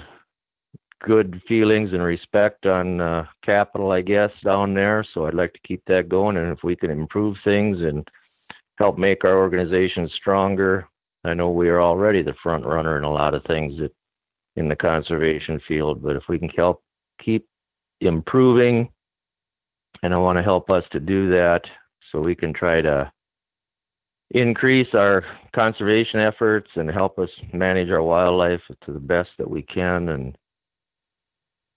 good 1.02 1.42
feelings 1.48 1.92
and 1.94 2.04
respect 2.04 2.66
on 2.66 3.00
uh, 3.00 3.26
capital, 3.44 3.92
I 3.92 4.02
guess, 4.02 4.32
down 4.44 4.74
there. 4.74 5.06
So 5.14 5.26
I'd 5.26 5.34
like 5.34 5.54
to 5.54 5.68
keep 5.68 5.82
that 5.88 6.10
going. 6.10 6.38
And 6.38 6.52
if 6.52 6.60
we 6.64 6.76
can 6.76 6.92
improve 6.92 7.38
things 7.44 7.78
and 7.82 8.08
help 8.78 8.98
make 8.98 9.24
our 9.24 9.38
organization 9.38 10.10
stronger, 10.18 10.88
I 11.24 11.34
know 11.34 11.52
we 11.52 11.70
are 11.70 11.82
already 11.82 12.22
the 12.22 12.36
front 12.42 12.66
runner 12.66 12.98
in 12.98 13.04
a 13.04 13.12
lot 13.12 13.34
of 13.34 13.44
things 13.46 13.78
that 13.80 13.92
in 14.56 14.68
the 14.68 14.76
conservation 14.76 15.62
field, 15.68 16.02
but 16.04 16.16
if 16.16 16.24
we 16.28 16.38
can 16.38 16.50
help 16.50 16.84
keep 17.24 17.46
improving, 18.02 18.90
and 20.04 20.14
I 20.14 20.18
want 20.18 20.38
to 20.38 20.44
help 20.44 20.70
us 20.70 20.84
to 20.92 21.00
do 21.00 21.30
that 21.32 21.62
so 22.12 22.20
we 22.20 22.36
can 22.36 22.54
try 22.54 22.82
to 22.82 23.12
increase 24.32 24.88
our 24.94 25.24
conservation 25.56 26.20
efforts 26.20 26.70
and 26.76 26.90
help 26.90 27.18
us 27.18 27.30
manage 27.52 27.90
our 27.90 28.04
wildlife 28.04 28.62
to 28.86 28.94
the 28.94 29.00
best 29.00 29.30
that 29.38 29.50
we 29.50 29.64
can 29.64 30.10
and 30.10 30.38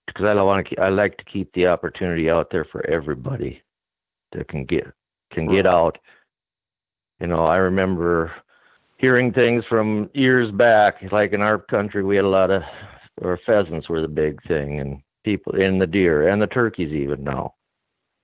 because 0.06 0.26
I 0.26 0.34
don't 0.34 0.46
want 0.46 0.68
to 0.68 0.80
I 0.80 0.90
like 0.90 1.16
to 1.16 1.24
keep 1.24 1.52
the 1.54 1.66
opportunity 1.66 2.28
out 2.28 2.48
there 2.50 2.66
for 2.70 2.86
everybody 2.88 3.62
that 4.32 4.48
can 4.48 4.64
get 4.64 4.86
can 5.32 5.50
get 5.50 5.66
out. 5.66 5.98
You 7.20 7.28
know, 7.28 7.46
I 7.46 7.56
remember 7.56 8.32
hearing 8.98 9.32
things 9.32 9.64
from 9.68 10.10
years 10.14 10.50
back. 10.52 10.96
Like 11.10 11.32
in 11.32 11.40
our 11.40 11.58
country, 11.58 12.02
we 12.04 12.16
had 12.16 12.24
a 12.24 12.28
lot 12.28 12.50
of, 12.50 12.62
or 13.20 13.38
pheasants 13.46 13.88
were 13.88 14.00
the 14.00 14.08
big 14.08 14.42
thing, 14.46 14.80
and 14.80 15.00
people 15.24 15.54
in 15.54 15.78
the 15.78 15.86
deer 15.86 16.28
and 16.28 16.40
the 16.40 16.46
turkeys 16.46 16.92
even 16.92 17.24
now. 17.24 17.54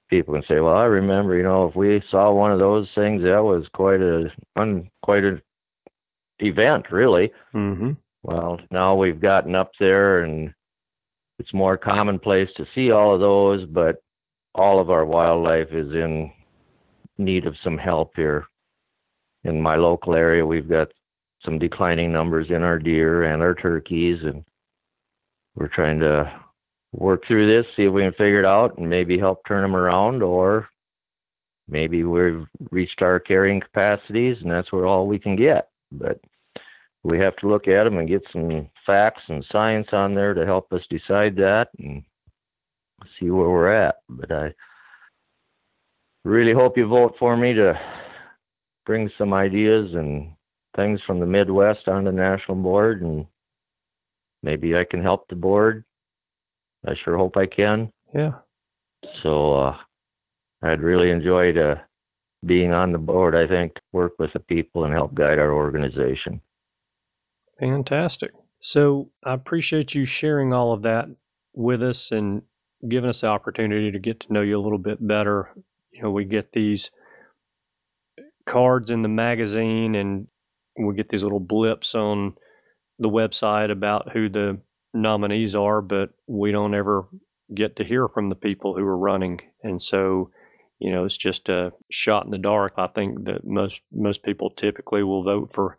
People 0.09 0.35
can 0.35 0.43
say, 0.49 0.61
"Well, 0.61 0.77
I 0.77 0.85
remember, 0.85 1.37
you 1.37 1.43
know, 1.43 1.69
if 1.69 1.77
we 1.77 2.03
saw 2.11 2.33
one 2.33 2.53
of 2.53 2.59
those 2.59 2.89
things, 2.95 3.23
that 3.23 3.43
was 3.43 3.67
quite 3.75 4.01
a 4.01 4.33
un, 4.57 4.91
quite 5.03 5.25
an 5.25 5.43
event, 6.39 6.91
really." 6.91 7.33
Mm-hmm. 7.55 7.93
Well, 8.23 8.61
now 8.71 8.95
we've 8.95 9.21
gotten 9.21 9.55
up 9.55 9.71
there, 9.79 10.25
and 10.25 10.53
it's 11.39 11.55
more 11.55 11.77
commonplace 11.77 12.49
to 12.57 12.67
see 12.75 12.91
all 12.91 13.15
of 13.15 13.21
those, 13.21 13.67
but 13.67 14.03
all 14.55 14.81
of 14.81 14.91
our 14.91 15.05
wildlife 15.05 15.69
is 15.73 15.93
in 15.93 16.33
need 17.19 17.47
of 17.47 17.55
some 17.63 17.79
help 17.79 18.13
here 18.17 18.47
in 19.45 19.61
my 19.61 19.77
local 19.77 20.15
area, 20.15 20.45
we've 20.45 20.69
got 20.69 20.89
some 21.45 21.59
declining 21.59 22.13
numbers 22.13 22.49
in 22.51 22.63
our 22.63 22.79
deer 22.79 23.25
and 23.25 23.43
our 23.43 23.55
turkeys, 23.55 24.19
and 24.23 24.45
we're 25.55 25.69
trying 25.69 26.01
to 26.01 26.31
work 26.93 27.27
through 27.27 27.47
this, 27.47 27.67
see 27.77 27.85
if 27.85 27.93
we 27.93 28.03
can 28.03 28.13
figure 28.13 28.41
it 28.41 28.47
out, 28.47 28.79
and 28.79 28.89
maybe 28.89 29.19
help 29.19 29.43
turn 29.47 29.63
them 29.63 29.77
around, 29.77 30.23
or 30.23 30.69
maybe 31.69 32.05
we've 32.05 32.47
reached 32.71 33.03
our 33.03 33.21
carrying 33.21 33.61
capacities, 33.61 34.37
and 34.41 34.51
that's 34.51 34.73
where 34.73 34.87
all 34.87 35.07
we 35.07 35.19
can 35.19 35.37
get. 35.37 35.69
But 35.93 36.21
we 37.05 37.19
have 37.19 37.37
to 37.37 37.49
look 37.49 37.69
at 37.69 37.85
them 37.85 37.99
and 37.99 38.09
get 38.09 38.23
some 38.33 38.69
facts 38.87 39.23
and 39.29 39.45
science 39.53 39.89
on 39.93 40.15
there 40.15 40.35
to 40.35 40.45
help 40.45 40.73
us 40.73 40.83
decide 40.91 41.37
that 41.37 41.69
and 41.79 42.03
see 43.19 43.31
where 43.31 43.49
we're 43.49 43.73
at. 43.73 43.97
But 44.09 44.33
I 44.33 44.55
really 46.25 46.53
hope 46.53 46.77
you 46.77 46.87
vote 46.87 47.15
for 47.19 47.37
me 47.37 47.55
to 47.55 47.79
bring 48.85 49.11
some 49.19 49.33
ideas 49.35 49.95
and 49.95 50.33
things 50.75 51.01
from 51.07 51.21
the 51.21 51.27
Midwest 51.27 51.89
on 51.89 52.05
the 52.05 52.13
national 52.13 52.57
board, 52.57 53.03
and 53.03 53.27
maybe 54.43 54.77
I 54.77 54.85
can 54.85 55.03
help 55.03 55.29
the 55.29 55.37
board. 55.37 55.85
I 56.87 56.95
sure 57.05 57.17
hope 57.17 57.37
I 57.37 57.47
can. 57.47 57.93
Yeah. 58.15 58.33
So 59.23 59.55
uh, 59.55 59.77
I'd 60.63 60.81
really 60.81 61.11
enjoy 61.11 61.53
uh, 61.59 61.77
being 62.45 62.73
on 62.73 62.93
the 62.93 62.99
board. 62.99 63.35
I 63.35 63.47
think 63.47 63.75
to 63.75 63.81
work 63.93 64.13
with 64.19 64.33
the 64.33 64.41
people 64.41 64.85
and 64.85 64.93
help 64.93 65.15
guide 65.15 65.39
our 65.39 65.53
organization. 65.53 66.41
Fantastic. 67.61 68.33
So 68.61 69.11
I 69.25 69.35
appreciate 69.35 69.95
you 69.95 70.07
sharing 70.07 70.53
all 70.53 70.73
of 70.73 70.83
that 70.83 71.07
with 71.55 71.83
us 71.83 72.11
and 72.11 72.43
giving 72.89 73.11
us 73.11 73.23
the 73.23 73.27
opportunity 73.27 73.91
to 73.91 73.99
get 73.99 74.21
to 74.21 74.33
know 74.33 74.43
you 74.43 74.59
a 74.59 74.63
little 74.63 74.79
bit 74.79 75.05
better. 75.05 75.51
You 75.93 76.03
know, 76.03 76.11
we 76.11 76.25
get 76.25 76.53
these 76.53 76.91
cards 78.47 78.91
in 78.91 79.03
the 79.03 79.09
magazine 79.09 79.95
and 79.95 80.27
we 80.79 80.95
get 80.95 81.09
these 81.09 81.23
little 81.23 81.41
blips 81.41 81.95
on 81.95 82.35
the 82.99 83.09
website 83.09 83.71
about 83.71 84.13
who 84.13 84.29
the 84.29 84.61
nominees 84.95 85.55
are, 85.55 85.81
but 85.81 86.11
we 86.27 86.53
don't 86.53 86.75
ever 86.75 87.09
get 87.55 87.77
to 87.77 87.85
hear 87.85 88.09
from 88.09 88.29
the 88.29 88.35
people 88.35 88.75
who 88.75 88.85
are 88.85 88.99
running. 88.99 89.41
And 89.63 89.83
so, 89.83 90.31
you 90.79 90.91
know, 90.91 91.05
it's 91.05 91.17
just 91.17 91.49
a 91.49 91.73
shot 91.91 92.25
in 92.25 92.31
the 92.31 92.39
dark. 92.39 92.75
I 92.77 92.87
think 92.89 93.25
that 93.25 93.45
most 93.45 93.81
most 93.93 94.23
people 94.23 94.51
typically 94.51 95.03
will 95.03 95.25
vote 95.25 95.51
for 95.55 95.79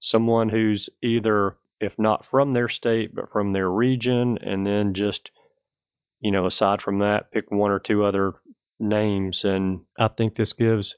someone 0.00 0.48
who's 0.48 0.88
either 1.02 1.56
if 1.80 1.98
not 1.98 2.26
from 2.26 2.52
their 2.52 2.68
state 2.68 3.14
but 3.14 3.30
from 3.30 3.52
their 3.52 3.70
region 3.70 4.38
and 4.38 4.66
then 4.66 4.94
just 4.94 5.30
you 6.20 6.30
know, 6.30 6.46
aside 6.46 6.82
from 6.82 6.98
that, 6.98 7.32
pick 7.32 7.50
one 7.50 7.70
or 7.70 7.78
two 7.78 8.04
other 8.04 8.34
names 8.78 9.44
and 9.44 9.80
I 9.98 10.08
think 10.08 10.36
this 10.36 10.52
gives 10.52 10.96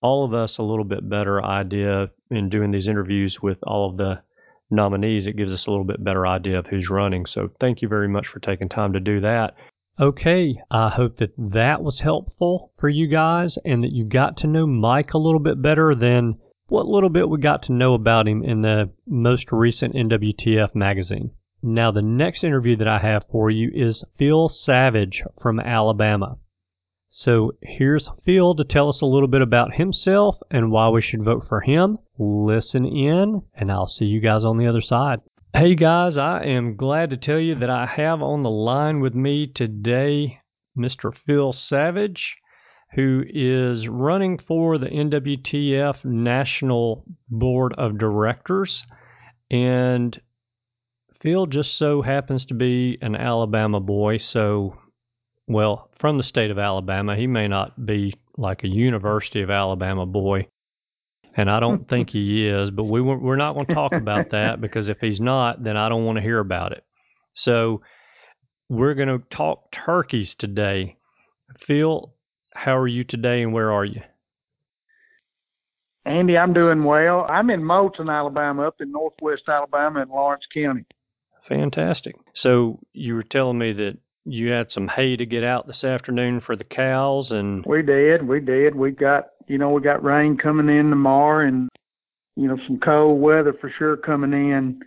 all 0.00 0.24
of 0.24 0.34
us 0.34 0.58
a 0.58 0.62
little 0.62 0.84
bit 0.84 1.08
better 1.08 1.42
idea 1.42 2.10
in 2.30 2.48
doing 2.48 2.70
these 2.70 2.86
interviews 2.86 3.40
with 3.40 3.58
all 3.64 3.90
of 3.90 3.96
the 3.96 4.22
nominees. 4.70 5.26
It 5.26 5.36
gives 5.36 5.52
us 5.52 5.66
a 5.66 5.70
little 5.70 5.84
bit 5.84 6.02
better 6.02 6.26
idea 6.26 6.58
of 6.58 6.66
who's 6.66 6.90
running. 6.90 7.26
So 7.26 7.50
thank 7.60 7.82
you 7.82 7.88
very 7.88 8.08
much 8.08 8.26
for 8.26 8.40
taking 8.40 8.68
time 8.68 8.92
to 8.92 9.00
do 9.00 9.20
that. 9.20 9.54
Okay, 10.00 10.56
I 10.70 10.88
hope 10.88 11.18
that 11.18 11.32
that 11.38 11.82
was 11.82 12.00
helpful 12.00 12.72
for 12.78 12.88
you 12.88 13.06
guys 13.06 13.58
and 13.64 13.84
that 13.84 13.92
you 13.92 14.04
got 14.04 14.36
to 14.38 14.48
know 14.48 14.66
Mike 14.66 15.14
a 15.14 15.18
little 15.18 15.38
bit 15.38 15.62
better 15.62 15.94
than 15.94 16.38
what 16.66 16.86
little 16.86 17.10
bit 17.10 17.28
we 17.28 17.38
got 17.38 17.62
to 17.64 17.72
know 17.72 17.94
about 17.94 18.26
him 18.26 18.42
in 18.42 18.62
the 18.62 18.90
most 19.06 19.52
recent 19.52 19.94
NWTF 19.94 20.74
magazine. 20.74 21.30
Now, 21.62 21.90
the 21.90 22.02
next 22.02 22.42
interview 22.42 22.76
that 22.76 22.88
I 22.88 22.98
have 22.98 23.24
for 23.30 23.50
you 23.50 23.70
is 23.72 24.04
Phil 24.18 24.48
Savage 24.48 25.22
from 25.40 25.60
Alabama. 25.60 26.38
So 27.08 27.52
here's 27.62 28.10
Phil 28.24 28.56
to 28.56 28.64
tell 28.64 28.88
us 28.88 29.00
a 29.00 29.06
little 29.06 29.28
bit 29.28 29.42
about 29.42 29.74
himself 29.74 30.38
and 30.50 30.72
why 30.72 30.88
we 30.88 31.00
should 31.00 31.22
vote 31.22 31.46
for 31.48 31.60
him. 31.60 31.98
Listen 32.18 32.84
in, 32.84 33.42
and 33.54 33.72
I'll 33.72 33.88
see 33.88 34.04
you 34.04 34.20
guys 34.20 34.44
on 34.44 34.56
the 34.56 34.68
other 34.68 34.80
side. 34.80 35.20
Hey 35.52 35.74
guys, 35.74 36.16
I 36.16 36.44
am 36.44 36.76
glad 36.76 37.10
to 37.10 37.16
tell 37.16 37.40
you 37.40 37.56
that 37.56 37.70
I 37.70 37.86
have 37.86 38.22
on 38.22 38.42
the 38.42 38.50
line 38.50 39.00
with 39.00 39.14
me 39.14 39.48
today 39.48 40.40
Mr. 40.78 41.12
Phil 41.12 41.52
Savage, 41.52 42.36
who 42.92 43.24
is 43.28 43.88
running 43.88 44.38
for 44.38 44.78
the 44.78 44.86
NWTF 44.86 46.04
National 46.04 47.04
Board 47.28 47.74
of 47.78 47.98
Directors. 47.98 48.84
And 49.50 50.20
Phil 51.20 51.46
just 51.46 51.76
so 51.76 52.02
happens 52.02 52.44
to 52.46 52.54
be 52.54 52.98
an 53.02 53.16
Alabama 53.16 53.80
boy, 53.80 54.18
so, 54.18 54.76
well, 55.48 55.90
from 55.98 56.18
the 56.18 56.22
state 56.22 56.52
of 56.52 56.58
Alabama. 56.60 57.16
He 57.16 57.26
may 57.26 57.48
not 57.48 57.84
be 57.84 58.14
like 58.36 58.62
a 58.62 58.68
University 58.68 59.42
of 59.42 59.50
Alabama 59.50 60.06
boy, 60.06 60.46
and 61.36 61.50
I 61.50 61.60
don't 61.60 61.88
think 61.88 62.10
he 62.12 62.46
is. 62.46 62.70
But 62.70 62.84
we 62.84 63.00
we're 63.00 63.36
not 63.36 63.54
going 63.54 63.66
to 63.66 63.74
talk 63.74 63.92
about 63.92 64.30
that 64.30 64.60
because 64.60 64.88
if 64.88 64.98
he's 65.00 65.20
not, 65.20 65.62
then 65.62 65.76
I 65.76 65.88
don't 65.88 66.04
want 66.04 66.16
to 66.16 66.22
hear 66.22 66.38
about 66.38 66.72
it. 66.72 66.84
So 67.34 67.82
we're 68.68 68.94
going 68.94 69.08
to 69.08 69.22
talk 69.30 69.72
turkeys 69.72 70.34
today. 70.34 70.96
Phil, 71.66 72.12
how 72.54 72.76
are 72.76 72.88
you 72.88 73.04
today, 73.04 73.42
and 73.42 73.52
where 73.52 73.72
are 73.72 73.84
you? 73.84 74.00
Andy, 76.06 76.36
I'm 76.36 76.52
doing 76.52 76.84
well. 76.84 77.26
I'm 77.28 77.50
in 77.50 77.64
Moulton, 77.64 78.10
Alabama, 78.10 78.68
up 78.68 78.76
in 78.80 78.90
northwest 78.92 79.44
Alabama 79.48 80.02
in 80.02 80.08
Lawrence 80.08 80.44
County. 80.52 80.84
Fantastic. 81.48 82.14
So 82.34 82.80
you 82.92 83.14
were 83.14 83.22
telling 83.22 83.58
me 83.58 83.72
that 83.72 83.98
you 84.24 84.50
had 84.50 84.70
some 84.70 84.88
hay 84.88 85.16
to 85.16 85.26
get 85.26 85.44
out 85.44 85.66
this 85.66 85.84
afternoon 85.84 86.40
for 86.40 86.56
the 86.56 86.64
cows 86.64 87.30
and 87.30 87.64
we 87.66 87.82
did 87.82 88.26
we 88.26 88.40
did. 88.40 88.74
We 88.74 88.90
got 88.90 89.28
you 89.46 89.58
know 89.58 89.70
we 89.70 89.82
got 89.82 90.02
rain 90.02 90.36
coming 90.36 90.74
in 90.74 90.90
tomorrow 90.90 91.46
and 91.46 91.68
you 92.36 92.48
know 92.48 92.58
some 92.66 92.80
cold 92.80 93.20
weather 93.20 93.54
for 93.60 93.70
sure 93.78 93.96
coming 93.96 94.32
in 94.32 94.80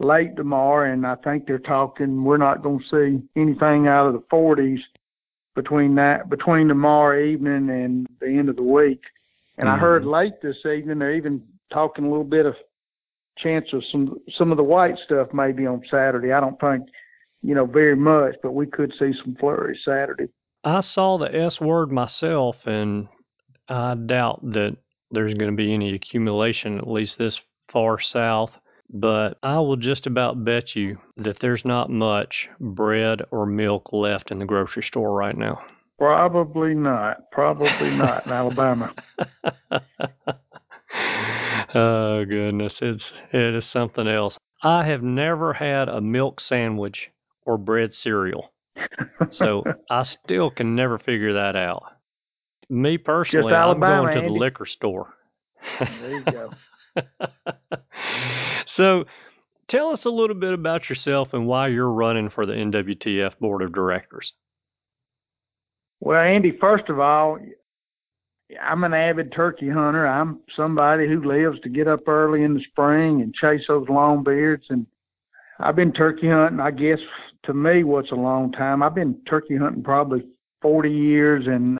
late 0.00 0.36
tomorrow 0.36 0.92
and 0.92 1.04
i 1.04 1.16
think 1.16 1.44
they're 1.44 1.58
talking 1.58 2.22
we're 2.22 2.36
not 2.36 2.62
going 2.62 2.78
to 2.78 2.84
see 2.84 3.40
anything 3.40 3.88
out 3.88 4.06
of 4.06 4.12
the 4.12 4.22
40s 4.32 4.78
between 5.58 5.96
that 5.96 6.30
between 6.30 6.68
tomorrow 6.68 7.20
evening 7.20 7.68
and 7.68 8.06
the 8.20 8.26
end 8.28 8.48
of 8.48 8.54
the 8.54 8.62
week. 8.62 9.02
And 9.58 9.66
mm-hmm. 9.66 9.76
i 9.76 9.80
heard 9.80 10.04
late 10.04 10.40
this 10.40 10.56
evening 10.64 11.00
they're 11.00 11.16
even 11.16 11.42
talking 11.72 12.04
a 12.04 12.08
little 12.08 12.24
bit 12.24 12.46
of 12.46 12.54
chance 13.38 13.66
of 13.72 13.82
some 13.90 14.18
some 14.36 14.52
of 14.52 14.56
the 14.56 14.62
white 14.62 14.94
stuff 15.04 15.28
maybe 15.34 15.66
on 15.66 15.82
saturday. 15.90 16.32
I 16.32 16.40
don't 16.40 16.60
think 16.60 16.88
you 17.42 17.54
know, 17.54 17.66
very 17.66 17.96
much, 17.96 18.36
but 18.42 18.52
we 18.52 18.66
could 18.66 18.92
see 18.98 19.12
some 19.22 19.36
flurries 19.38 19.80
Saturday. 19.84 20.28
I 20.64 20.80
saw 20.80 21.18
the 21.18 21.34
S 21.34 21.60
word 21.60 21.92
myself, 21.92 22.66
and 22.66 23.08
I 23.68 23.94
doubt 23.94 24.40
that 24.52 24.76
there's 25.10 25.34
going 25.34 25.50
to 25.50 25.56
be 25.56 25.72
any 25.72 25.94
accumulation, 25.94 26.78
at 26.78 26.88
least 26.88 27.18
this 27.18 27.40
far 27.70 28.00
south. 28.00 28.50
But 28.90 29.38
I 29.42 29.58
will 29.58 29.76
just 29.76 30.06
about 30.06 30.44
bet 30.44 30.74
you 30.74 30.98
that 31.18 31.40
there's 31.40 31.64
not 31.64 31.90
much 31.90 32.48
bread 32.58 33.22
or 33.30 33.44
milk 33.44 33.92
left 33.92 34.30
in 34.30 34.38
the 34.38 34.46
grocery 34.46 34.82
store 34.82 35.12
right 35.12 35.36
now. 35.36 35.60
Probably 35.98 36.74
not. 36.74 37.30
Probably 37.30 37.90
not 37.90 38.24
in 38.24 38.32
Alabama. 38.32 38.94
oh 41.74 42.24
goodness, 42.24 42.78
it's 42.80 43.12
it 43.32 43.54
is 43.54 43.66
something 43.66 44.08
else. 44.08 44.38
I 44.62 44.84
have 44.84 45.02
never 45.02 45.52
had 45.52 45.88
a 45.88 46.00
milk 46.00 46.40
sandwich 46.40 47.10
or 47.48 47.56
bread 47.56 47.94
cereal. 47.94 48.52
so 49.30 49.64
I 49.90 50.02
still 50.04 50.50
can 50.50 50.76
never 50.76 50.98
figure 50.98 51.32
that 51.32 51.56
out. 51.56 51.82
Me 52.68 52.98
personally, 52.98 53.54
I'm 53.54 53.80
going 53.80 54.12
to 54.12 54.18
Andy. 54.18 54.28
the 54.28 54.34
liquor 54.34 54.66
store. 54.66 55.14
there 55.80 56.10
you 56.10 56.24
go. 56.24 56.50
so 58.66 59.04
tell 59.66 59.88
us 59.88 60.04
a 60.04 60.10
little 60.10 60.36
bit 60.36 60.52
about 60.52 60.90
yourself 60.90 61.32
and 61.32 61.46
why 61.46 61.68
you're 61.68 61.90
running 61.90 62.28
for 62.28 62.44
the 62.44 62.52
NWTF 62.52 63.38
Board 63.38 63.62
of 63.62 63.72
Directors. 63.72 64.34
Well, 66.00 66.20
Andy, 66.20 66.52
first 66.60 66.90
of 66.90 67.00
all, 67.00 67.38
I'm 68.62 68.84
an 68.84 68.92
avid 68.92 69.32
turkey 69.32 69.70
hunter. 69.70 70.06
I'm 70.06 70.40
somebody 70.54 71.08
who 71.08 71.24
lives 71.24 71.58
to 71.62 71.70
get 71.70 71.88
up 71.88 72.06
early 72.06 72.42
in 72.42 72.54
the 72.54 72.64
spring 72.70 73.22
and 73.22 73.34
chase 73.34 73.62
those 73.66 73.88
long 73.88 74.22
beards. 74.22 74.66
And 74.68 74.86
I've 75.58 75.76
been 75.76 75.92
turkey 75.92 76.28
hunting, 76.28 76.60
I 76.60 76.70
guess, 76.70 77.00
to 77.44 77.54
me, 77.54 77.84
what's 77.84 78.10
a 78.10 78.16
long 78.16 78.52
time. 78.52 78.82
I've 78.82 78.94
been 78.94 79.18
turkey 79.28 79.56
hunting 79.56 79.82
probably 79.82 80.24
40 80.62 80.90
years, 80.90 81.46
and 81.46 81.78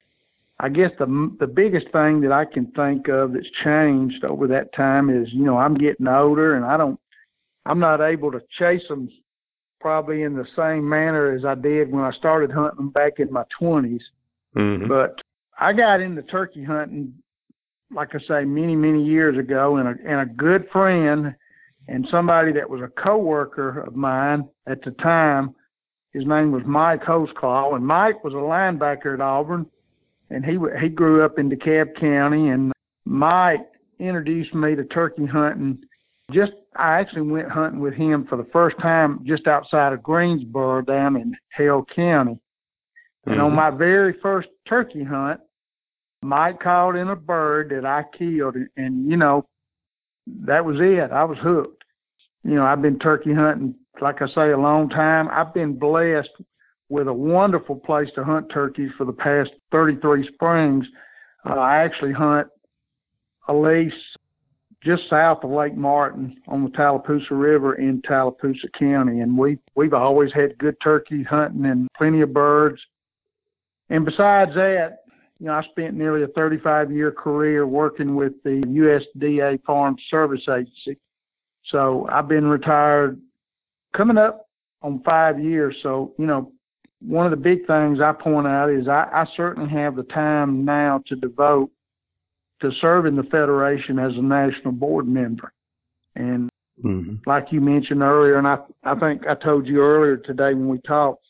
I 0.61 0.69
guess 0.69 0.91
the 0.99 1.37
the 1.41 1.47
biggest 1.47 1.87
thing 1.93 2.21
that 2.23 2.33
I 2.33 2.45
can 2.45 2.67
think 2.73 3.09
of 3.09 3.33
that's 3.33 3.47
changed 3.65 4.25
over 4.25 4.47
that 4.49 4.73
time 4.75 5.11
is, 5.11 5.29
you 5.33 5.45
know, 5.45 5.59
I'm 5.59 5.75
getting 5.75 6.09
older, 6.09 6.57
and 6.57 6.65
I 6.65 6.77
don't, 6.77 6.99
I'm 7.67 7.79
not 7.79 8.01
able 8.01 8.33
to 8.33 8.41
chase 8.59 8.83
them 8.89 9.09
probably 9.81 10.23
in 10.23 10.35
the 10.35 10.47
same 10.57 10.89
manner 10.89 11.35
as 11.35 11.45
I 11.45 11.55
did 11.55 11.93
when 11.93 12.03
I 12.03 12.13
started 12.13 12.51
hunting 12.51 12.89
back 12.89 13.15
in 13.19 13.33
my 13.33 13.45
20s. 13.61 14.01
Mm-hmm. 14.57 14.89
But 14.89 15.17
I 15.59 15.73
got 15.73 16.01
into 16.01 16.23
turkey 16.23 16.65
hunting, 16.65 17.15
like 17.93 18.15
I 18.15 18.19
say, 18.27 18.45
many 18.45 18.75
many 18.75 19.05
years 19.05 19.39
ago, 19.39 19.77
and 19.77 19.89
a 19.89 19.95
and 20.07 20.21
a 20.21 20.33
good 20.33 20.67
friend 20.73 21.35
and 21.89 22.07
somebody 22.11 22.53
that 22.53 22.69
was 22.69 22.83
a 22.83 23.03
coworker 23.03 23.81
of 23.81 23.97
mine 23.97 24.47
at 24.67 24.83
the 24.85 24.91
time. 25.03 25.55
His 26.13 26.27
name 26.27 26.53
was 26.53 26.63
Mike 26.67 27.03
Hostclaw, 27.03 27.75
and 27.75 27.87
Mike 27.87 28.23
was 28.23 28.35
a 28.35 28.37
linebacker 28.37 29.15
at 29.15 29.21
Auburn, 29.21 29.67
and 30.31 30.45
he 30.45 30.59
he 30.81 30.89
grew 30.89 31.25
up 31.25 31.39
in 31.39 31.51
DeKalb 31.51 31.99
County. 31.99 32.51
And 32.51 32.73
Mike 33.05 33.67
introduced 33.99 34.55
me 34.55 34.75
to 34.75 34.85
turkey 34.85 35.27
hunting. 35.27 35.79
Just 36.31 36.53
I 36.77 37.01
actually 37.01 37.23
went 37.23 37.51
hunting 37.51 37.81
with 37.81 37.95
him 37.95 38.27
for 38.29 38.37
the 38.37 38.49
first 38.53 38.79
time 38.81 39.21
just 39.27 39.47
outside 39.47 39.93
of 39.93 40.03
Greensboro, 40.03 40.83
down 40.83 41.17
in 41.17 41.35
Hale 41.57 41.85
County. 41.95 42.33
Mm-hmm. 42.33 43.33
And 43.33 43.41
on 43.41 43.49
mm-hmm. 43.49 43.57
my 43.57 43.71
very 43.71 44.15
first 44.23 44.49
turkey 44.69 45.05
hunt, 45.05 45.41
Mike 46.23 46.61
called 46.61 46.97
in 46.97 47.09
a 47.09 47.17
bird 47.17 47.71
that 47.71 47.87
I 47.87 48.05
killed, 48.17 48.57
and 48.77 49.11
you 49.11 49.17
know, 49.17 49.47
that 50.27 50.65
was 50.65 50.77
it. 50.81 51.13
I 51.13 51.25
was 51.25 51.39
hooked 51.41 51.78
you 52.45 52.55
know, 52.55 52.65
I've 52.65 52.83
been 52.83 52.99
turkey 52.99 53.35
hunting, 53.35 53.75
like 54.01 54.23
I 54.23 54.27
say, 54.35 54.51
a 54.51 54.59
long 54.59 54.89
time. 54.89 55.29
I've 55.31 55.55
been 55.55 55.79
blessed 55.79 56.29
with 56.89 57.09
a 57.09 57.13
wonderful 57.13 57.77
place 57.77 58.09
to 58.15 58.25
hunt 58.25 58.47
turkeys 58.53 58.91
for 58.97 59.05
the 59.05 59.13
past 59.13 59.51
33 59.73 60.29
springs. 60.33 60.87
Uh, 61.49 61.55
I 61.55 61.85
actually 61.85 62.13
hunt 62.13 62.49
a 63.49 63.55
lease 63.55 63.93
just 64.85 65.03
south 65.11 65.43
of 65.43 65.51
Lake 65.51 65.77
Martin 65.77 66.37
on 66.47 66.65
the 66.65 66.71
Tallapoosa 66.71 67.33
River 67.33 67.75
in 67.75 68.01
Tallapoosa 68.03 68.69
County, 68.79 69.21
and 69.21 69.37
we 69.37 69.59
we've 69.75 69.93
always 69.93 70.31
had 70.33 70.57
good 70.59 70.77
turkey 70.83 71.25
hunting 71.25 71.67
and 71.67 71.89
plenty 71.97 72.21
of 72.21 72.33
birds. 72.33 72.81
And 73.91 74.05
besides 74.05 74.53
that, 74.55 74.99
you 75.41 75.47
know, 75.47 75.53
I 75.53 75.63
spent 75.71 75.95
nearly 75.95 76.23
a 76.23 76.29
35 76.29 76.93
year 76.93 77.11
career 77.11 77.67
working 77.67 78.15
with 78.15 78.35
the 78.45 78.63
USDA 78.67 79.63
Farm 79.65 79.97
Service 80.11 80.43
Agency 80.49 80.99
so 81.71 82.07
I've 82.11 82.29
been 82.29 82.47
retired 82.47 83.21
coming 83.97 84.19
up 84.19 84.49
on 84.83 85.03
five 85.05 85.41
years. 85.41 85.77
So, 85.83 86.15
you 86.19 86.27
know, 86.27 86.53
one 87.01 87.27
of 87.27 87.31
the 87.31 87.37
big 87.37 87.67
things 87.67 88.01
I 88.01 88.13
point 88.13 88.47
out 88.47 88.71
is 88.71 88.89
I, 88.89 89.09
I 89.13 89.25
certainly 89.37 89.71
have 89.71 89.97
the 89.97 90.03
time 90.05 90.65
now 90.65 91.03
to 91.07 91.17
devote 91.17 91.71
to 92.61 92.71
serving 92.81 93.17
the 93.17 93.23
Federation 93.25 93.99
as 93.99 94.13
a 94.17 94.23
national 94.23 94.73
board 94.73 95.07
member. 95.07 95.53
And 96.17 96.51
mm-hmm. 96.85 97.17
like 97.27 97.47
you 97.51 97.61
mentioned 97.61 98.03
earlier, 98.03 98.39
and 98.39 98.47
I, 98.47 98.59
I 98.83 98.99
think 98.99 99.27
I 99.29 99.35
told 99.35 99.67
you 99.67 99.81
earlier 99.81 100.17
today 100.17 100.55
when 100.55 100.69
we 100.69 100.81
talked, 100.81 101.23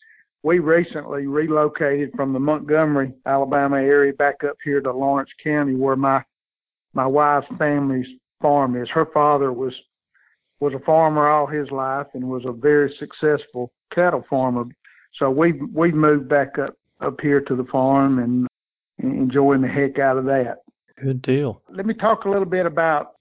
we 0.43 0.61
recently 0.61 1.27
relocated 1.27 2.13
from 2.17 2.33
the 2.33 2.39
Montgomery, 2.39 3.13
Alabama 3.27 3.77
area 3.77 4.13
back 4.15 4.45
up 4.45 4.57
here 4.65 4.81
to 4.81 4.93
Lawrence 4.93 5.31
County 5.43 5.75
where 5.75 5.97
my 5.97 6.23
my 6.95 7.07
wife's 7.07 7.47
family's 7.59 8.07
farm 8.41 8.81
is. 8.81 8.89
Her 8.89 9.07
father 9.13 9.53
was 9.53 9.75
was 10.61 10.75
a 10.75 10.81
farmer 10.81 11.29
all 11.29 11.47
his 11.47 11.71
life 11.71 12.07
and 12.15 12.29
was 12.29 12.45
a 12.45 12.53
very 12.53 12.95
successful 12.99 13.71
cattle 13.95 14.25
farmer. 14.29 14.65
So 15.19 15.31
we 15.31 15.53
we 15.53 15.93
moved 15.93 16.29
back 16.29 16.59
up 16.59 16.75
up 17.01 17.21
here 17.21 17.41
to 17.41 17.55
the 17.55 17.65
farm 17.65 18.19
and 18.19 18.47
enjoying 18.99 19.63
the 19.63 19.69
heck 19.69 19.99
out 19.99 20.19
of 20.19 20.25
that. 20.25 20.59
Good 21.01 21.23
deal. 21.23 21.63
Let 21.71 21.87
me 21.87 21.95
talk 21.95 22.25
a 22.25 22.29
little 22.29 22.45
bit 22.45 22.67
about 22.67 23.15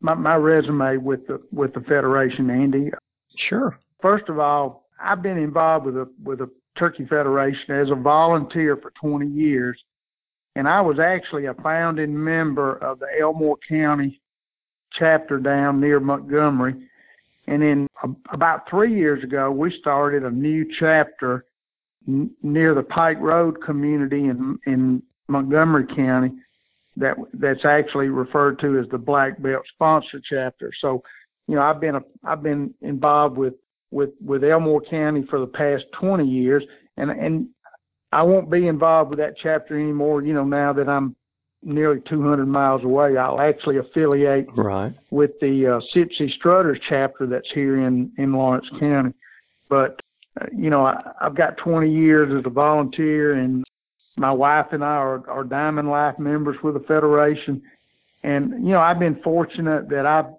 my, 0.00 0.14
my 0.14 0.36
resume 0.36 0.98
with 0.98 1.26
the 1.26 1.40
with 1.52 1.74
the 1.74 1.80
federation, 1.80 2.50
Andy. 2.50 2.90
Sure. 3.36 3.78
First 4.00 4.28
of 4.28 4.38
all, 4.38 4.88
I've 5.00 5.22
been 5.22 5.38
involved 5.38 5.86
with 5.86 5.96
a 5.96 6.08
with 6.22 6.40
a 6.40 6.50
Turkey 6.78 7.06
Federation 7.06 7.74
as 7.74 7.90
a 7.90 7.94
volunteer 7.94 8.76
for 8.76 8.92
20 9.00 9.26
years, 9.26 9.80
and 10.56 10.68
I 10.68 10.80
was 10.80 10.98
actually 10.98 11.46
a 11.46 11.54
founding 11.54 12.22
member 12.22 12.76
of 12.76 12.98
the 13.00 13.06
Elmore 13.20 13.58
County 13.68 14.20
chapter 14.98 15.38
down 15.38 15.80
near 15.80 16.00
Montgomery. 16.00 16.74
And 17.46 17.62
then 17.62 17.88
about 18.32 18.68
three 18.70 18.94
years 18.94 19.22
ago, 19.22 19.50
we 19.50 19.74
started 19.80 20.24
a 20.24 20.30
new 20.30 20.66
chapter 20.78 21.44
near 22.06 22.74
the 22.74 22.82
Pike 22.82 23.18
Road 23.20 23.56
community 23.64 24.24
in 24.24 24.58
in 24.66 25.02
Montgomery 25.28 25.86
County 25.94 26.32
that 26.96 27.16
that's 27.34 27.64
actually 27.64 28.08
referred 28.08 28.58
to 28.60 28.78
as 28.78 28.86
the 28.90 28.98
Black 28.98 29.40
Belt 29.42 29.62
Sponsor 29.74 30.20
Chapter. 30.28 30.70
So, 30.80 31.02
you 31.48 31.56
know, 31.56 31.62
I've 31.62 31.80
been 31.80 31.96
a, 31.96 32.02
I've 32.24 32.42
been 32.42 32.72
involved 32.82 33.36
with 33.36 33.54
with 33.90 34.10
with 34.24 34.44
Elmore 34.44 34.82
County 34.82 35.24
for 35.28 35.40
the 35.40 35.46
past 35.46 35.84
20 36.00 36.26
years, 36.26 36.62
and 36.96 37.10
and 37.10 37.48
I 38.12 38.22
won't 38.22 38.50
be 38.50 38.68
involved 38.68 39.10
with 39.10 39.18
that 39.18 39.34
chapter 39.42 39.78
anymore. 39.78 40.22
You 40.22 40.34
know, 40.34 40.44
now 40.44 40.72
that 40.72 40.88
I'm 40.88 41.16
nearly 41.64 42.00
200 42.08 42.46
miles 42.46 42.84
away, 42.84 43.16
I'll 43.16 43.40
actually 43.40 43.78
affiliate 43.78 44.46
right. 44.56 44.92
with 45.10 45.32
the 45.40 45.66
uh, 45.66 45.80
Sipsey 45.96 46.32
Strutters 46.36 46.78
chapter 46.88 47.26
that's 47.26 47.50
here 47.54 47.86
in 47.86 48.12
in 48.18 48.32
Lawrence 48.32 48.68
County. 48.78 49.14
But 49.68 50.00
uh, 50.40 50.46
you 50.56 50.70
know, 50.70 50.86
I, 50.86 51.00
I've 51.20 51.36
got 51.36 51.56
20 51.58 51.90
years 51.90 52.32
as 52.36 52.44
a 52.46 52.50
volunteer, 52.50 53.34
and 53.34 53.64
my 54.16 54.32
wife 54.32 54.66
and 54.72 54.84
I 54.84 54.88
are, 54.88 55.28
are 55.28 55.44
Diamond 55.44 55.90
Life 55.90 56.18
members 56.18 56.56
with 56.62 56.74
the 56.74 56.80
Federation. 56.80 57.62
And, 58.22 58.64
you 58.64 58.72
know, 58.72 58.80
I've 58.80 58.98
been 58.98 59.20
fortunate 59.22 59.88
that 59.90 60.06
I've 60.06 60.32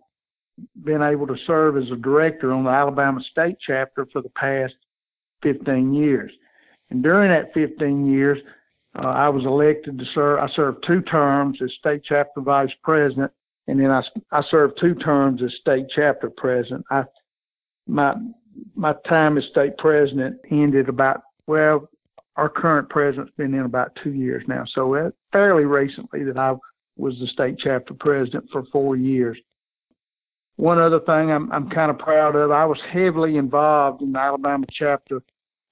been 0.83 1.01
able 1.01 1.27
to 1.27 1.35
serve 1.45 1.77
as 1.77 1.83
a 1.91 1.97
director 1.97 2.51
on 2.51 2.63
the 2.63 2.69
Alabama 2.69 3.19
State 3.31 3.57
chapter 3.65 4.07
for 4.11 4.21
the 4.21 4.29
past 4.29 4.73
15 5.43 5.93
years. 5.93 6.31
And 6.89 7.03
during 7.03 7.29
that 7.29 7.53
15 7.53 8.11
years, 8.11 8.39
uh, 8.97 9.07
I 9.07 9.29
was 9.29 9.43
elected 9.45 9.99
to 9.99 10.05
serve. 10.13 10.39
I 10.39 10.47
served 10.55 10.85
two 10.87 11.01
terms 11.01 11.59
as 11.63 11.71
state 11.79 12.01
chapter 12.07 12.41
vice 12.41 12.71
president, 12.83 13.31
and 13.67 13.79
then 13.79 13.91
I, 13.91 14.01
I 14.31 14.41
served 14.49 14.77
two 14.79 14.95
terms 14.95 15.41
as 15.43 15.53
state 15.59 15.85
chapter 15.93 16.29
president. 16.29 16.85
I 16.89 17.03
my 17.87 18.15
my 18.75 18.93
time 19.07 19.37
as 19.37 19.43
state 19.51 19.77
president 19.77 20.39
ended 20.49 20.87
about 20.87 21.21
well 21.47 21.89
our 22.37 22.49
current 22.49 22.89
president's 22.89 23.33
been 23.37 23.53
in 23.53 23.61
about 23.61 23.97
two 24.03 24.13
years 24.13 24.43
now. 24.47 24.63
So 24.73 24.93
uh, 24.95 25.09
fairly 25.31 25.65
recently 25.65 26.23
that 26.25 26.37
I 26.37 26.53
was 26.97 27.17
the 27.19 27.27
state 27.27 27.55
chapter 27.59 27.93
president 27.93 28.45
for 28.51 28.63
four 28.71 28.95
years. 28.95 29.37
One 30.57 30.79
other 30.79 30.99
thing 30.99 31.31
I'm, 31.31 31.51
I'm 31.51 31.69
kind 31.69 31.91
of 31.91 31.97
proud 31.97 32.35
of, 32.35 32.51
I 32.51 32.65
was 32.65 32.79
heavily 32.91 33.37
involved 33.37 34.01
in 34.01 34.13
the 34.13 34.19
Alabama 34.19 34.65
chapter 34.71 35.21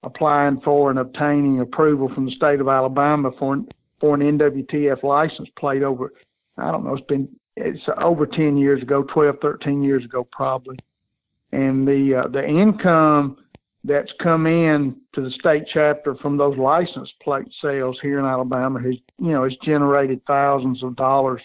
applying 0.04 0.60
for 0.62 0.90
and 0.90 1.00
obtaining 1.00 1.60
approval 1.60 2.12
from 2.14 2.26
the 2.26 2.32
state 2.32 2.60
of 2.60 2.68
Alabama 2.68 3.32
for, 3.40 3.58
for 4.00 4.16
an 4.16 4.38
NWTF 4.38 5.04
license 5.04 5.50
plate 5.58 5.84
over, 5.84 6.12
I 6.58 6.72
don't 6.72 6.84
know, 6.86 6.96
it's 6.96 7.06
been, 7.08 7.28
it's 7.56 7.82
over 8.02 8.26
10 8.26 8.58
years 8.58 8.82
ago, 8.82 9.04
12, 9.14 9.36
13 9.42 9.84
years 9.84 10.04
ago 10.04 10.28
probably. 10.32 10.78
And 11.52 11.88
the, 11.88 12.24
uh, 12.26 12.28
the 12.30 12.44
income 12.46 13.38
that's 13.84 14.12
come 14.22 14.48
in 14.48 14.96
to 15.14 15.22
the 15.22 15.32
state 15.32 15.64
chapter 15.74 16.16
from 16.16 16.38
those 16.38 16.58
license 16.58 17.10
plate 17.22 17.48
sales 17.62 17.98
here 18.02 18.20
in 18.20 18.26
Alabama 18.26 18.82
has, 18.82 18.96
you 19.20 19.32
know, 19.32 19.44
has 19.44 19.54
generated 19.64 20.22
thousands 20.26 20.84
of 20.84 20.96
dollars 20.96 21.42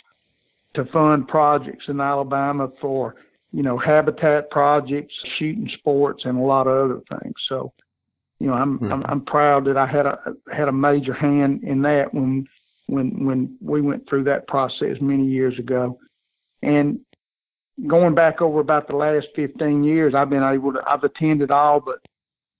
to 0.74 0.84
fund 0.86 1.26
projects 1.26 1.86
in 1.88 2.00
Alabama 2.00 2.68
for, 2.80 3.16
you 3.52 3.62
know, 3.62 3.76
habitat 3.76 4.50
projects, 4.50 5.12
shooting 5.38 5.68
sports, 5.78 6.22
and 6.24 6.38
a 6.38 6.42
lot 6.42 6.66
of 6.66 6.90
other 6.90 7.00
things. 7.20 7.34
So, 7.48 7.72
you 8.40 8.46
know, 8.46 8.54
I'm 8.54 8.78
mm-hmm. 8.78 8.92
I'm, 8.92 9.04
I'm 9.06 9.24
proud 9.24 9.66
that 9.66 9.76
I 9.76 9.86
had 9.86 10.06
a 10.06 10.18
had 10.52 10.68
a 10.68 10.72
major 10.72 11.14
hand 11.14 11.64
in 11.64 11.82
that 11.82 12.12
when 12.12 12.46
when 12.86 13.24
when 13.24 13.56
we 13.60 13.80
went 13.80 14.08
through 14.08 14.24
that 14.24 14.46
process 14.46 14.96
many 15.00 15.26
years 15.26 15.58
ago. 15.58 15.98
And 16.62 17.00
going 17.86 18.14
back 18.14 18.40
over 18.40 18.60
about 18.60 18.88
the 18.88 18.96
last 18.96 19.26
15 19.36 19.84
years, 19.84 20.14
I've 20.16 20.30
been 20.30 20.42
able 20.42 20.72
to 20.72 20.80
I've 20.88 21.04
attended 21.04 21.50
all 21.50 21.80
but 21.80 21.98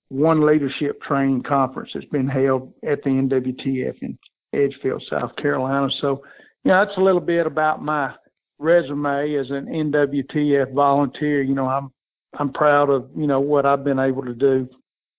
one 0.09 0.47
leadership 0.47 1.01
training 1.03 1.43
conference 1.43 1.91
that's 1.95 2.07
been 2.07 2.29
held 2.29 2.73
at 2.89 3.03
the 3.03 3.11
NWTF 3.11 3.97
in 4.01 4.19
Edgefield, 4.55 5.05
South 5.11 5.37
Carolina. 5.37 5.89
So, 6.01 6.23
you 6.65 6.71
know, 6.71 6.85
that's 6.85 6.97
a 6.97 7.03
little 7.03 7.21
bit 7.21 7.47
about 7.47 7.83
my 7.83 8.15
resume 8.59 9.35
as 9.35 9.51
an 9.51 9.67
NWTF 9.67 10.73
volunteer. 10.73 11.43
You 11.43 11.55
know, 11.55 11.69
I'm 11.69 11.93
I'm 12.39 12.53
proud 12.53 12.91
of 12.91 13.09
you 13.17 13.27
know 13.29 13.41
what 13.41 13.65
I've 13.65 13.85
been 13.85 14.01
able 14.01 14.25
to 14.25 14.35
do 14.35 14.69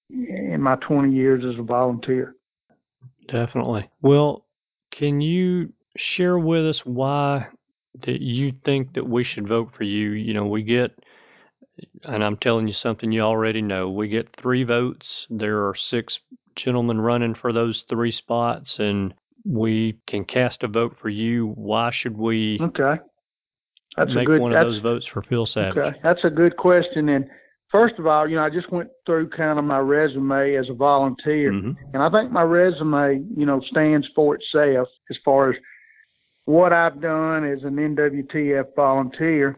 in 0.10 0.62
my 0.62 0.76
20 0.78 1.12
years 1.14 1.44
as 1.46 1.60
a 1.60 1.64
volunteer. 1.64 2.36
Definitely. 3.28 3.90
Well, 4.02 4.46
can 4.92 5.22
you 5.22 5.74
share 5.98 6.40
with 6.40 6.66
us 6.66 6.86
why 6.86 7.48
that 8.02 8.22
you 8.22 8.54
think 8.64 8.94
that 8.94 9.08
we 9.08 9.24
should 9.24 9.48
vote 9.48 9.72
for 9.76 9.84
you? 9.84 10.12
You 10.12 10.34
know, 10.34 10.46
we 10.46 10.64
get 10.64 10.98
and 12.04 12.24
I'm 12.24 12.38
telling 12.38 12.68
you 12.68 12.74
something 12.74 13.12
you 13.12 13.22
already 13.22 13.62
know. 13.62 13.90
We 13.90 14.08
get 14.08 14.36
three 14.36 14.64
votes. 14.64 15.28
There 15.30 15.68
are 15.68 15.76
six 15.76 16.20
gentlemen 16.56 17.00
running 17.00 17.36
for 17.36 17.54
those 17.54 17.86
three 17.90 18.12
spots, 18.12 18.80
and 18.80 19.14
we 19.46 19.98
can 20.08 20.26
cast 20.26 20.64
a 20.64 20.68
vote 20.68 20.98
for 21.00 21.10
you. 21.10 21.54
Why 21.56 21.92
should 21.92 22.18
we? 22.18 22.60
Okay. 22.62 23.02
That's 23.98 24.14
make 24.14 24.24
a 24.24 24.26
good, 24.26 24.42
one 24.42 24.54
of 24.54 24.66
those 24.66 24.80
votes 24.80 25.08
for 25.08 25.22
Phil 25.24 25.46
Savage. 25.46 25.78
Okay, 25.78 26.00
that's 26.04 26.24
a 26.24 26.30
good 26.30 26.58
question. 26.58 27.10
And 27.10 27.30
first 27.72 27.96
of 28.00 28.08
all, 28.08 28.28
you 28.28 28.36
know, 28.36 28.44
I 28.44 28.50
just 28.50 28.72
went 28.72 28.90
through 29.06 29.30
kind 29.30 29.60
of 29.60 29.66
my 29.66 29.80
resume 29.80 30.56
as 30.56 30.70
a 30.70 30.74
volunteer, 30.74 31.52
mm-hmm. 31.52 31.72
and 31.94 32.04
I 32.04 32.10
think 32.10 32.32
my 32.32 32.44
resume, 32.44 33.24
you 33.36 33.46
know, 33.46 33.62
stands 33.72 34.08
for 34.16 34.36
itself 34.36 34.88
as 35.10 35.18
far 35.24 35.52
as 35.52 35.56
what 36.46 36.74
I've 36.74 37.02
done 37.02 37.46
as 37.46 37.64
an 37.64 37.76
NWTF 37.76 38.76
volunteer 38.76 39.58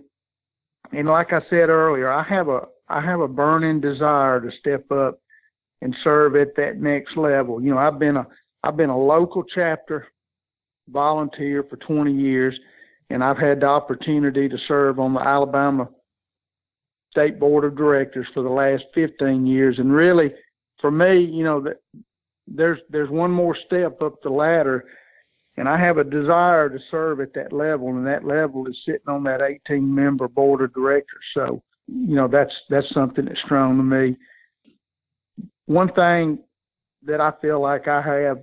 and 0.91 1.08
like 1.08 1.32
I 1.32 1.39
said 1.50 1.69
earlier, 1.69 2.12
I 2.12 2.24
have 2.24 2.47
a 2.50 2.62
I 2.89 3.02
have 3.02 3.21
a 3.21 3.28
burning 3.28 3.80
desire 3.80 4.41
to 4.41 4.50
step 4.60 4.91
up 4.91 5.19
and 5.82 5.95
serve 6.04 6.36
at 6.36 6.56
that 6.58 6.78
next 6.78 7.15
level. 7.15 7.62
You 7.62 7.71
know, 7.71 7.78
I've 7.78 8.00
been 8.00 8.17
a 8.17 8.28
I've 8.63 8.78
been 8.78 8.89
a 8.89 8.97
local 8.97 9.43
chapter 9.43 10.08
volunteer 10.89 11.63
for 11.69 11.78
20 11.78 12.12
years, 12.12 12.58
and 13.10 13.24
I've 13.24 13.38
had 13.38 13.62
the 13.62 13.67
opportunity 13.67 14.50
to 14.50 14.58
serve 14.67 15.00
on 15.00 15.13
the 15.13 15.21
Alabama 15.21 15.89
State 17.12 17.39
Board 17.39 17.63
of 17.63 17.76
Directors 17.76 18.28
for 18.34 18.41
the 18.43 18.50
last 18.50 18.84
15 18.95 19.45
years. 19.45 19.78
And 19.80 19.93
really, 19.93 20.32
for 20.80 20.91
me, 20.91 21.19
you 21.21 21.43
know, 21.43 21.62
that 21.62 21.78
there's 22.47 22.80
there's 22.89 23.10
one 23.10 23.32
more 23.32 23.56
step 23.67 24.02
up 24.02 24.21
the 24.24 24.30
ladder 24.30 24.86
and 25.58 25.67
I 25.67 25.78
have 25.78 25.97
a 25.97 26.04
desire 26.04 26.69
to 26.69 26.80
serve 26.89 27.19
at 27.19 27.34
that 27.34 27.52
level, 27.52 27.89
and 27.89 28.08
that 28.08 28.26
level 28.26 28.67
is 28.67 28.78
sitting 28.86 29.08
on 29.08 29.24
that 29.26 29.41
18 29.41 29.93
member 29.93 30.28
board 30.28 30.62
of 30.62 30.74
directors. 30.74 31.24
So, 31.34 31.62
you 31.88 32.15
know, 32.15 32.28
that's 32.28 32.54
that's 32.69 32.91
something 32.93 33.26
that's 33.26 33.39
strong 33.45 33.78
to 33.78 33.84
me. 33.84 34.15
One 35.65 35.93
thing 35.93 36.39
that 37.04 37.19
I 37.19 37.32
feel 37.41 37.62
like 37.62 37.88
I 37.88 38.02
have 38.02 38.39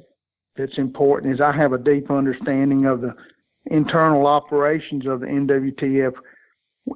that's 0.57 0.77
important 0.77 1.35
is 1.35 1.41
I 1.41 1.57
have 1.57 1.73
a 1.73 1.79
deep 1.79 2.11
understanding 2.11 2.85
of 2.85 3.01
the 3.01 3.15
internal 3.67 4.27
operations 4.27 5.07
of 5.07 5.21
the 5.21 5.27
NWTF, 5.27 6.13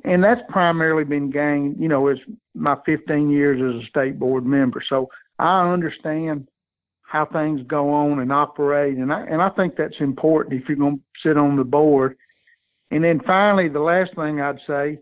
and 0.05 0.23
that's 0.23 0.41
primarily 0.49 1.05
been 1.05 1.31
gained, 1.31 1.77
you 1.79 1.89
know, 1.89 2.09
as 2.09 2.19
my 2.55 2.77
15 2.87 3.31
years 3.31 3.61
as 3.61 3.83
a 3.83 3.89
state 3.89 4.19
board 4.19 4.45
member. 4.45 4.83
So 4.89 5.09
I 5.39 5.71
understand 5.73 6.49
how 7.03 7.27
things 7.27 7.61
go 7.67 7.93
on 7.93 8.21
and 8.21 8.33
operate. 8.33 8.97
And 8.97 9.13
I 9.13 9.25
and 9.27 9.43
I 9.43 9.51
think 9.51 9.77
that's 9.77 10.01
important 10.01 10.61
if 10.61 10.69
you're 10.69 10.79
going 10.79 10.99
to 10.99 11.29
sit 11.29 11.37
on 11.37 11.57
the 11.57 11.65
board. 11.65 12.17
And 12.91 13.05
then 13.05 13.21
finally, 13.27 13.69
the 13.69 13.81
last 13.81 14.15
thing 14.15 14.41
I'd 14.41 14.59
say, 14.67 14.99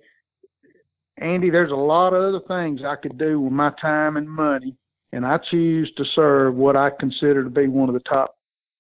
Andy, 1.18 1.50
there's 1.50 1.72
a 1.72 1.74
lot 1.74 2.14
of 2.14 2.22
other 2.22 2.44
things 2.46 2.81
I 2.85 2.96
could 2.96 3.18
do 3.18 3.40
with 3.40 3.53
my 3.53 3.72
time 3.81 4.16
and 4.16 4.29
money, 4.29 4.76
and 5.12 5.26
I 5.26 5.38
choose 5.50 5.92
to 5.96 6.05
serve 6.14 6.55
what 6.55 6.76
I 6.76 6.90
consider 6.98 7.44
to 7.44 7.50
be 7.50 7.68
one 7.68 7.88
of 7.88 7.94
the 7.94 8.00
top 8.00 8.37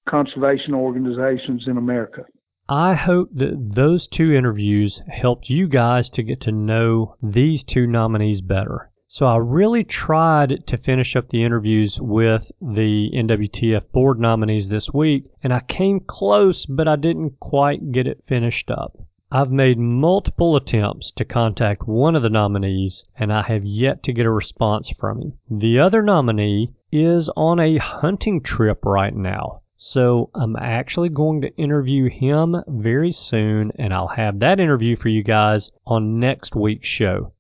conservation 0.08 0.74
organizations 0.74 1.64
in 1.66 1.76
America. 1.76 2.24
I 2.72 2.94
hope 2.94 3.30
that 3.34 3.74
those 3.74 4.06
two 4.06 4.32
interviews 4.32 5.02
helped 5.08 5.50
you 5.50 5.66
guys 5.66 6.08
to 6.10 6.22
get 6.22 6.40
to 6.42 6.52
know 6.52 7.16
these 7.20 7.64
two 7.64 7.84
nominees 7.84 8.42
better. 8.42 8.92
So 9.08 9.26
I 9.26 9.38
really 9.38 9.82
tried 9.82 10.68
to 10.68 10.76
finish 10.76 11.16
up 11.16 11.30
the 11.30 11.42
interviews 11.42 11.98
with 12.00 12.52
the 12.62 13.10
NWTF 13.12 13.90
board 13.90 14.20
nominees 14.20 14.68
this 14.68 14.94
week, 14.94 15.24
and 15.42 15.52
I 15.52 15.62
came 15.62 15.98
close, 15.98 16.64
but 16.64 16.86
I 16.86 16.94
didn't 16.94 17.40
quite 17.40 17.90
get 17.90 18.06
it 18.06 18.22
finished 18.28 18.70
up. 18.70 18.96
I've 19.32 19.50
made 19.50 19.76
multiple 19.76 20.54
attempts 20.54 21.10
to 21.16 21.24
contact 21.24 21.88
one 21.88 22.14
of 22.14 22.22
the 22.22 22.30
nominees, 22.30 23.04
and 23.16 23.32
I 23.32 23.42
have 23.42 23.64
yet 23.64 24.04
to 24.04 24.12
get 24.12 24.26
a 24.26 24.30
response 24.30 24.90
from 24.90 25.20
him. 25.20 25.32
The 25.50 25.80
other 25.80 26.02
nominee 26.02 26.72
is 26.92 27.28
on 27.36 27.58
a 27.58 27.78
hunting 27.78 28.40
trip 28.42 28.84
right 28.84 29.14
now. 29.16 29.59
So 29.82 30.28
I'm 30.34 30.56
actually 30.56 31.08
going 31.08 31.40
to 31.40 31.56
interview 31.56 32.10
him 32.10 32.54
very 32.68 33.12
soon, 33.12 33.72
and 33.76 33.94
I'll 33.94 34.08
have 34.08 34.38
that 34.40 34.60
interview 34.60 34.94
for 34.94 35.08
you 35.08 35.22
guys 35.22 35.72
on 35.86 36.20
next 36.20 36.54
week's 36.54 36.86
show. 36.86 37.32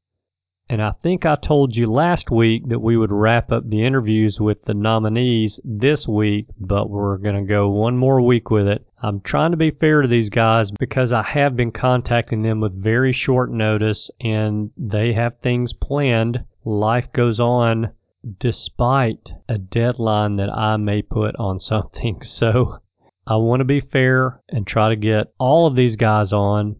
And 0.70 0.80
I 0.80 0.92
think 1.02 1.26
I 1.26 1.36
told 1.36 1.76
you 1.76 1.92
last 1.92 2.30
week 2.30 2.66
that 2.68 2.78
we 2.78 2.96
would 2.96 3.12
wrap 3.12 3.52
up 3.52 3.68
the 3.68 3.84
interviews 3.84 4.40
with 4.40 4.64
the 4.64 4.72
nominees 4.72 5.60
this 5.62 6.08
week, 6.08 6.46
but 6.58 6.88
we're 6.88 7.18
going 7.18 7.34
to 7.34 7.46
go 7.46 7.68
one 7.68 7.98
more 7.98 8.22
week 8.22 8.50
with 8.50 8.68
it. 8.68 8.86
I'm 9.02 9.20
trying 9.20 9.50
to 9.50 9.58
be 9.58 9.72
fair 9.72 10.00
to 10.00 10.08
these 10.08 10.30
guys 10.30 10.70
because 10.70 11.12
I 11.12 11.22
have 11.22 11.58
been 11.58 11.72
contacting 11.72 12.40
them 12.40 12.58
with 12.58 12.82
very 12.82 13.12
short 13.12 13.52
notice 13.52 14.10
and 14.18 14.70
they 14.78 15.12
have 15.12 15.40
things 15.42 15.74
planned. 15.74 16.42
Life 16.64 17.12
goes 17.12 17.38
on 17.38 17.90
despite 18.38 19.32
a 19.48 19.58
deadline 19.58 20.36
that 20.36 20.50
I 20.50 20.76
may 20.76 21.02
put 21.02 21.36
on 21.36 21.60
something. 21.60 22.22
So 22.22 22.78
I 23.26 23.36
want 23.36 23.60
to 23.60 23.64
be 23.64 23.80
fair 23.80 24.40
and 24.48 24.66
try 24.66 24.88
to 24.88 24.96
get 24.96 25.32
all 25.38 25.66
of 25.66 25.76
these 25.76 25.96
guys 25.96 26.32
on 26.32 26.76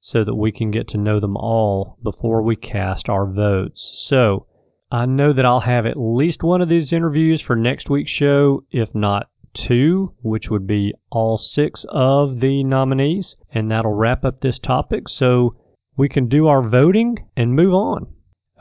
so 0.00 0.24
that 0.24 0.34
we 0.34 0.50
can 0.50 0.70
get 0.70 0.88
to 0.88 0.98
know 0.98 1.20
them 1.20 1.36
all 1.36 1.96
before 2.02 2.42
we 2.42 2.56
cast 2.56 3.08
our 3.08 3.26
votes. 3.26 4.04
So 4.06 4.46
I 4.90 5.06
know 5.06 5.32
that 5.32 5.44
I'll 5.44 5.60
have 5.60 5.86
at 5.86 5.96
least 5.96 6.42
one 6.42 6.60
of 6.60 6.68
these 6.68 6.92
interviews 6.92 7.40
for 7.40 7.56
next 7.56 7.88
week's 7.88 8.10
show, 8.10 8.64
if 8.70 8.94
not 8.94 9.30
two, 9.54 10.12
which 10.22 10.50
would 10.50 10.66
be 10.66 10.94
all 11.10 11.38
six 11.38 11.84
of 11.88 12.40
the 12.40 12.64
nominees, 12.64 13.36
and 13.52 13.70
that'll 13.70 13.92
wrap 13.92 14.24
up 14.24 14.40
this 14.40 14.58
topic 14.58 15.08
so 15.08 15.54
we 15.96 16.08
can 16.08 16.28
do 16.28 16.46
our 16.46 16.62
voting 16.62 17.18
and 17.36 17.54
move 17.54 17.74
on. 17.74 18.06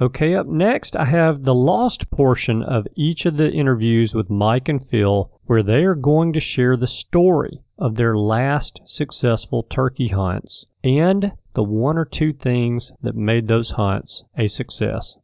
Okay, 0.02 0.34
up 0.34 0.48
next, 0.48 0.96
I 0.96 1.06
have 1.06 1.44
the 1.44 1.54
lost 1.54 2.10
portion 2.10 2.64
of 2.64 2.88
each 2.96 3.28
of 3.28 3.38
the 3.38 3.52
interviews 3.52 4.16
with 4.16 4.32
Mike 4.32 4.68
and 4.68 4.84
Phil, 4.84 5.30
where 5.46 5.62
they 5.62 5.84
are 5.84 5.94
going 5.94 6.34
to 6.34 6.40
share 6.40 6.76
the 6.76 6.88
story 6.88 7.62
of 7.78 7.94
their 7.94 8.18
last 8.18 8.82
successful 8.84 9.62
turkey 9.62 10.08
hunts 10.08 10.66
and 10.84 11.34
the 11.54 11.62
one 11.62 12.00
or 12.00 12.06
two 12.06 12.34
things 12.34 12.92
that 13.04 13.16
made 13.16 13.48
those 13.48 13.70
hunts 13.70 14.24
a 14.36 14.48
success. 14.48 15.18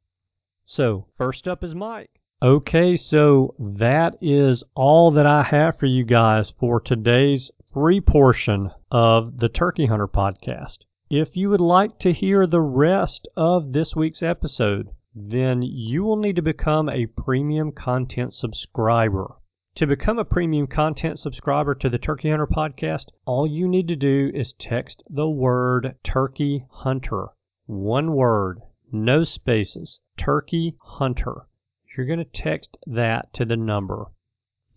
So, 0.63 1.07
first 1.17 1.47
up 1.47 1.63
is 1.63 1.73
Mike. 1.73 2.11
Okay, 2.43 2.95
so 2.97 3.55
that 3.57 4.15
is 4.21 4.63
all 4.75 5.09
that 5.09 5.25
I 5.25 5.41
have 5.41 5.79
for 5.79 5.87
you 5.87 6.03
guys 6.03 6.53
for 6.59 6.79
today's 6.79 7.49
free 7.73 7.99
portion 7.99 8.69
of 8.91 9.39
the 9.39 9.49
Turkey 9.49 9.87
Hunter 9.87 10.07
podcast. 10.07 10.77
If 11.09 11.37
you 11.37 11.49
would 11.51 11.61
like 11.61 11.99
to 11.99 12.11
hear 12.11 12.45
the 12.45 12.59
rest 12.59 13.29
of 13.37 13.71
this 13.71 13.95
week's 13.95 14.21
episode, 14.21 14.89
then 15.15 15.61
you 15.61 16.03
will 16.03 16.17
need 16.17 16.35
to 16.35 16.41
become 16.41 16.89
a 16.89 17.05
premium 17.05 17.71
content 17.71 18.33
subscriber. 18.33 19.35
To 19.75 19.87
become 19.87 20.19
a 20.19 20.25
premium 20.25 20.67
content 20.67 21.17
subscriber 21.17 21.75
to 21.75 21.89
the 21.89 21.97
Turkey 21.97 22.29
Hunter 22.29 22.45
podcast, 22.45 23.05
all 23.23 23.47
you 23.47 23.69
need 23.69 23.87
to 23.87 23.95
do 23.95 24.31
is 24.33 24.51
text 24.51 25.01
the 25.09 25.29
word 25.29 25.95
Turkey 26.03 26.65
Hunter. 26.69 27.27
One 27.67 28.11
word, 28.13 28.59
no 28.91 29.23
spaces. 29.23 30.01
Turkey 30.17 30.75
Hunter. 30.81 31.47
You're 31.95 32.05
going 32.05 32.19
to 32.19 32.25
text 32.25 32.77
that 32.85 33.31
to 33.31 33.45
the 33.45 33.55
number 33.55 34.07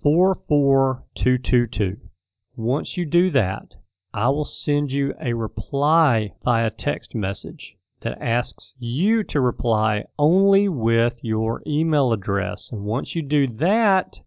44222. 0.04 1.96
Once 2.54 2.96
you 2.96 3.04
do 3.04 3.32
that, 3.32 3.74
I 4.12 4.28
will 4.30 4.44
send 4.44 4.90
you 4.90 5.14
a 5.20 5.34
reply 5.34 6.32
via 6.42 6.70
text 6.70 7.14
message 7.14 7.76
that 8.00 8.20
asks 8.20 8.74
you 8.78 9.22
to 9.24 9.40
reply 9.40 10.06
only 10.18 10.68
with 10.68 11.22
your 11.22 11.62
email 11.66 12.12
address. 12.12 12.72
And 12.72 12.84
once 12.84 13.14
you 13.14 13.22
do 13.22 13.46
that, 13.46 14.18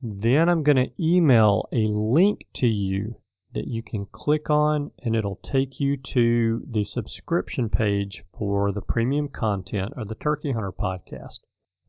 then 0.00 0.48
I'm 0.48 0.62
going 0.62 0.76
to 0.76 0.92
email 1.02 1.68
a 1.72 1.86
link 1.86 2.46
to 2.54 2.68
you 2.68 3.16
that 3.52 3.66
you 3.66 3.82
can 3.82 4.06
click 4.06 4.48
on 4.48 4.92
and 5.02 5.16
it'll 5.16 5.40
take 5.42 5.80
you 5.80 5.96
to 5.96 6.64
the 6.70 6.84
subscription 6.84 7.68
page 7.68 8.24
for 8.38 8.70
the 8.70 8.80
premium 8.80 9.28
content 9.28 9.92
of 9.96 10.08
the 10.08 10.14
Turkey 10.14 10.52
Hunter 10.52 10.72
podcast. 10.72 11.40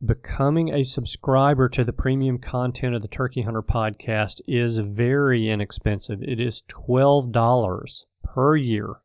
Becoming 0.06 0.68
a 0.74 0.84
subscriber 0.84 1.70
to 1.70 1.86
the 1.86 1.94
premium 1.94 2.38
content 2.38 2.94
of 2.94 3.02
the 3.02 3.08
Turkey 3.08 3.44
Hunter 3.44 3.62
podcast 3.62 4.42
is 4.46 4.78
very 4.78 5.50
inexpensive. 5.50 6.22
It 6.22 6.42
is 6.42 6.64
$12 6.68 8.06
per 8.22 8.56
year, 8.58 8.96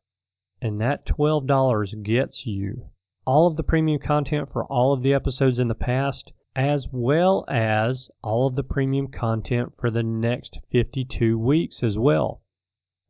and 0.61 0.81
that 0.81 1.05
$12 1.05 2.03
gets 2.03 2.45
you 2.45 2.89
all 3.25 3.47
of 3.47 3.55
the 3.55 3.63
premium 3.63 4.01
content 4.01 4.51
for 4.51 4.65
all 4.65 4.91
of 4.91 5.01
the 5.01 5.13
episodes 5.13 5.57
in 5.57 5.69
the 5.69 5.75
past 5.75 6.33
as 6.53 6.89
well 6.91 7.45
as 7.47 8.09
all 8.21 8.47
of 8.47 8.55
the 8.57 8.63
premium 8.63 9.07
content 9.07 9.71
for 9.79 9.89
the 9.89 10.03
next 10.03 10.59
52 10.71 11.39
weeks 11.39 11.81
as 11.81 11.97
well. 11.97 12.41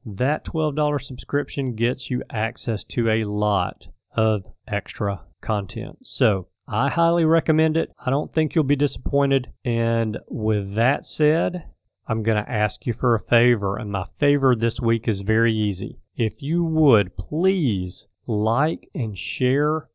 That 0.06 0.46
$12 0.46 1.02
subscription 1.02 1.74
gets 1.74 2.12
you 2.12 2.22
access 2.30 2.84
to 2.84 3.10
a 3.10 3.24
lot 3.24 3.88
of 4.16 4.44
extra 4.68 5.22
content. 5.42 6.00
So 6.04 6.50
I 6.72 6.88
highly 6.88 7.26
recommend 7.26 7.78
it. 7.78 7.92
I 7.98 8.12
don't 8.12 8.32
think 8.32 8.54
you'll 8.54 8.64
be 8.64 8.76
disappointed. 8.76 9.52
And 9.66 10.20
with 10.28 10.76
that 10.76 11.04
said, 11.04 11.64
I'm 12.08 12.22
going 12.22 12.44
to 12.44 12.52
ask 12.52 12.86
you 12.86 12.94
for 12.94 13.16
a 13.16 13.20
favor. 13.20 13.78
And 13.78 13.92
my 13.92 14.06
favor 14.20 14.56
this 14.56 14.80
week 14.80 15.08
is 15.08 15.22
very 15.22 15.52
easy. 15.52 15.98
If 16.16 16.44
you 16.44 16.64
would 16.64 17.18
please 17.18 18.06
like 18.28 18.88
and 18.94 19.18
share 19.18 19.90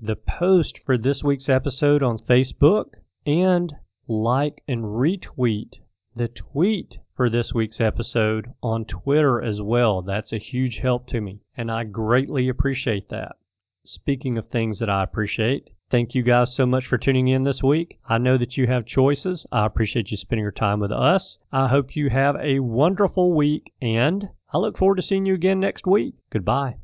the 0.00 0.16
post 0.16 0.78
for 0.86 0.96
this 0.96 1.22
week's 1.22 1.50
episode 1.50 2.02
on 2.02 2.18
Facebook 2.18 2.94
and 3.26 3.74
like 4.08 4.62
and 4.66 4.84
retweet 4.84 5.80
the 6.14 6.28
tweet 6.28 6.98
for 7.14 7.28
this 7.28 7.52
week's 7.52 7.80
episode 7.80 8.54
on 8.62 8.86
Twitter 8.86 9.42
as 9.42 9.60
well. 9.60 10.00
That's 10.00 10.32
a 10.32 10.38
huge 10.38 10.78
help 10.78 11.06
to 11.08 11.20
me, 11.20 11.40
and 11.58 11.70
I 11.70 11.84
greatly 11.84 12.48
appreciate 12.48 13.10
that. 13.10 13.36
Speaking 13.84 14.38
of 14.38 14.48
things 14.48 14.78
that 14.78 14.88
I 14.88 15.02
appreciate, 15.02 15.68
thank 15.90 16.14
you 16.14 16.22
guys 16.22 16.54
so 16.54 16.66
much 16.66 16.86
for 16.86 16.98
tuning 16.98 17.28
in 17.28 17.44
this 17.44 17.62
week. 17.62 17.98
I 18.08 18.18
know 18.18 18.36
that 18.38 18.56
you 18.56 18.66
have 18.66 18.86
choices. 18.86 19.46
I 19.52 19.66
appreciate 19.66 20.10
you 20.10 20.16
spending 20.16 20.42
your 20.42 20.52
time 20.52 20.80
with 20.80 20.92
us. 20.92 21.38
I 21.52 21.68
hope 21.68 21.96
you 21.96 22.10
have 22.10 22.36
a 22.36 22.60
wonderful 22.60 23.32
week, 23.32 23.72
and 23.80 24.28
I 24.52 24.58
look 24.58 24.78
forward 24.78 24.96
to 24.96 25.02
seeing 25.02 25.26
you 25.26 25.34
again 25.34 25.60
next 25.60 25.86
week. 25.86 26.14
Goodbye. 26.30 26.76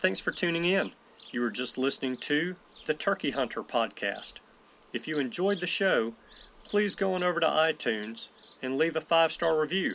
Thanks 0.00 0.20
for 0.20 0.30
tuning 0.30 0.64
in. 0.64 0.92
You 1.30 1.40
were 1.40 1.50
just 1.50 1.76
listening 1.76 2.16
to 2.16 2.54
the 2.86 2.94
Turkey 2.94 3.32
Hunter 3.32 3.62
podcast. 3.62 4.34
If 4.92 5.06
you 5.06 5.18
enjoyed 5.18 5.60
the 5.60 5.66
show, 5.66 6.14
please 6.64 6.94
go 6.94 7.14
on 7.14 7.22
over 7.22 7.40
to 7.40 7.46
iTunes 7.46 8.28
and 8.62 8.78
leave 8.78 8.96
a 8.96 9.00
five 9.00 9.32
star 9.32 9.60
review. 9.60 9.94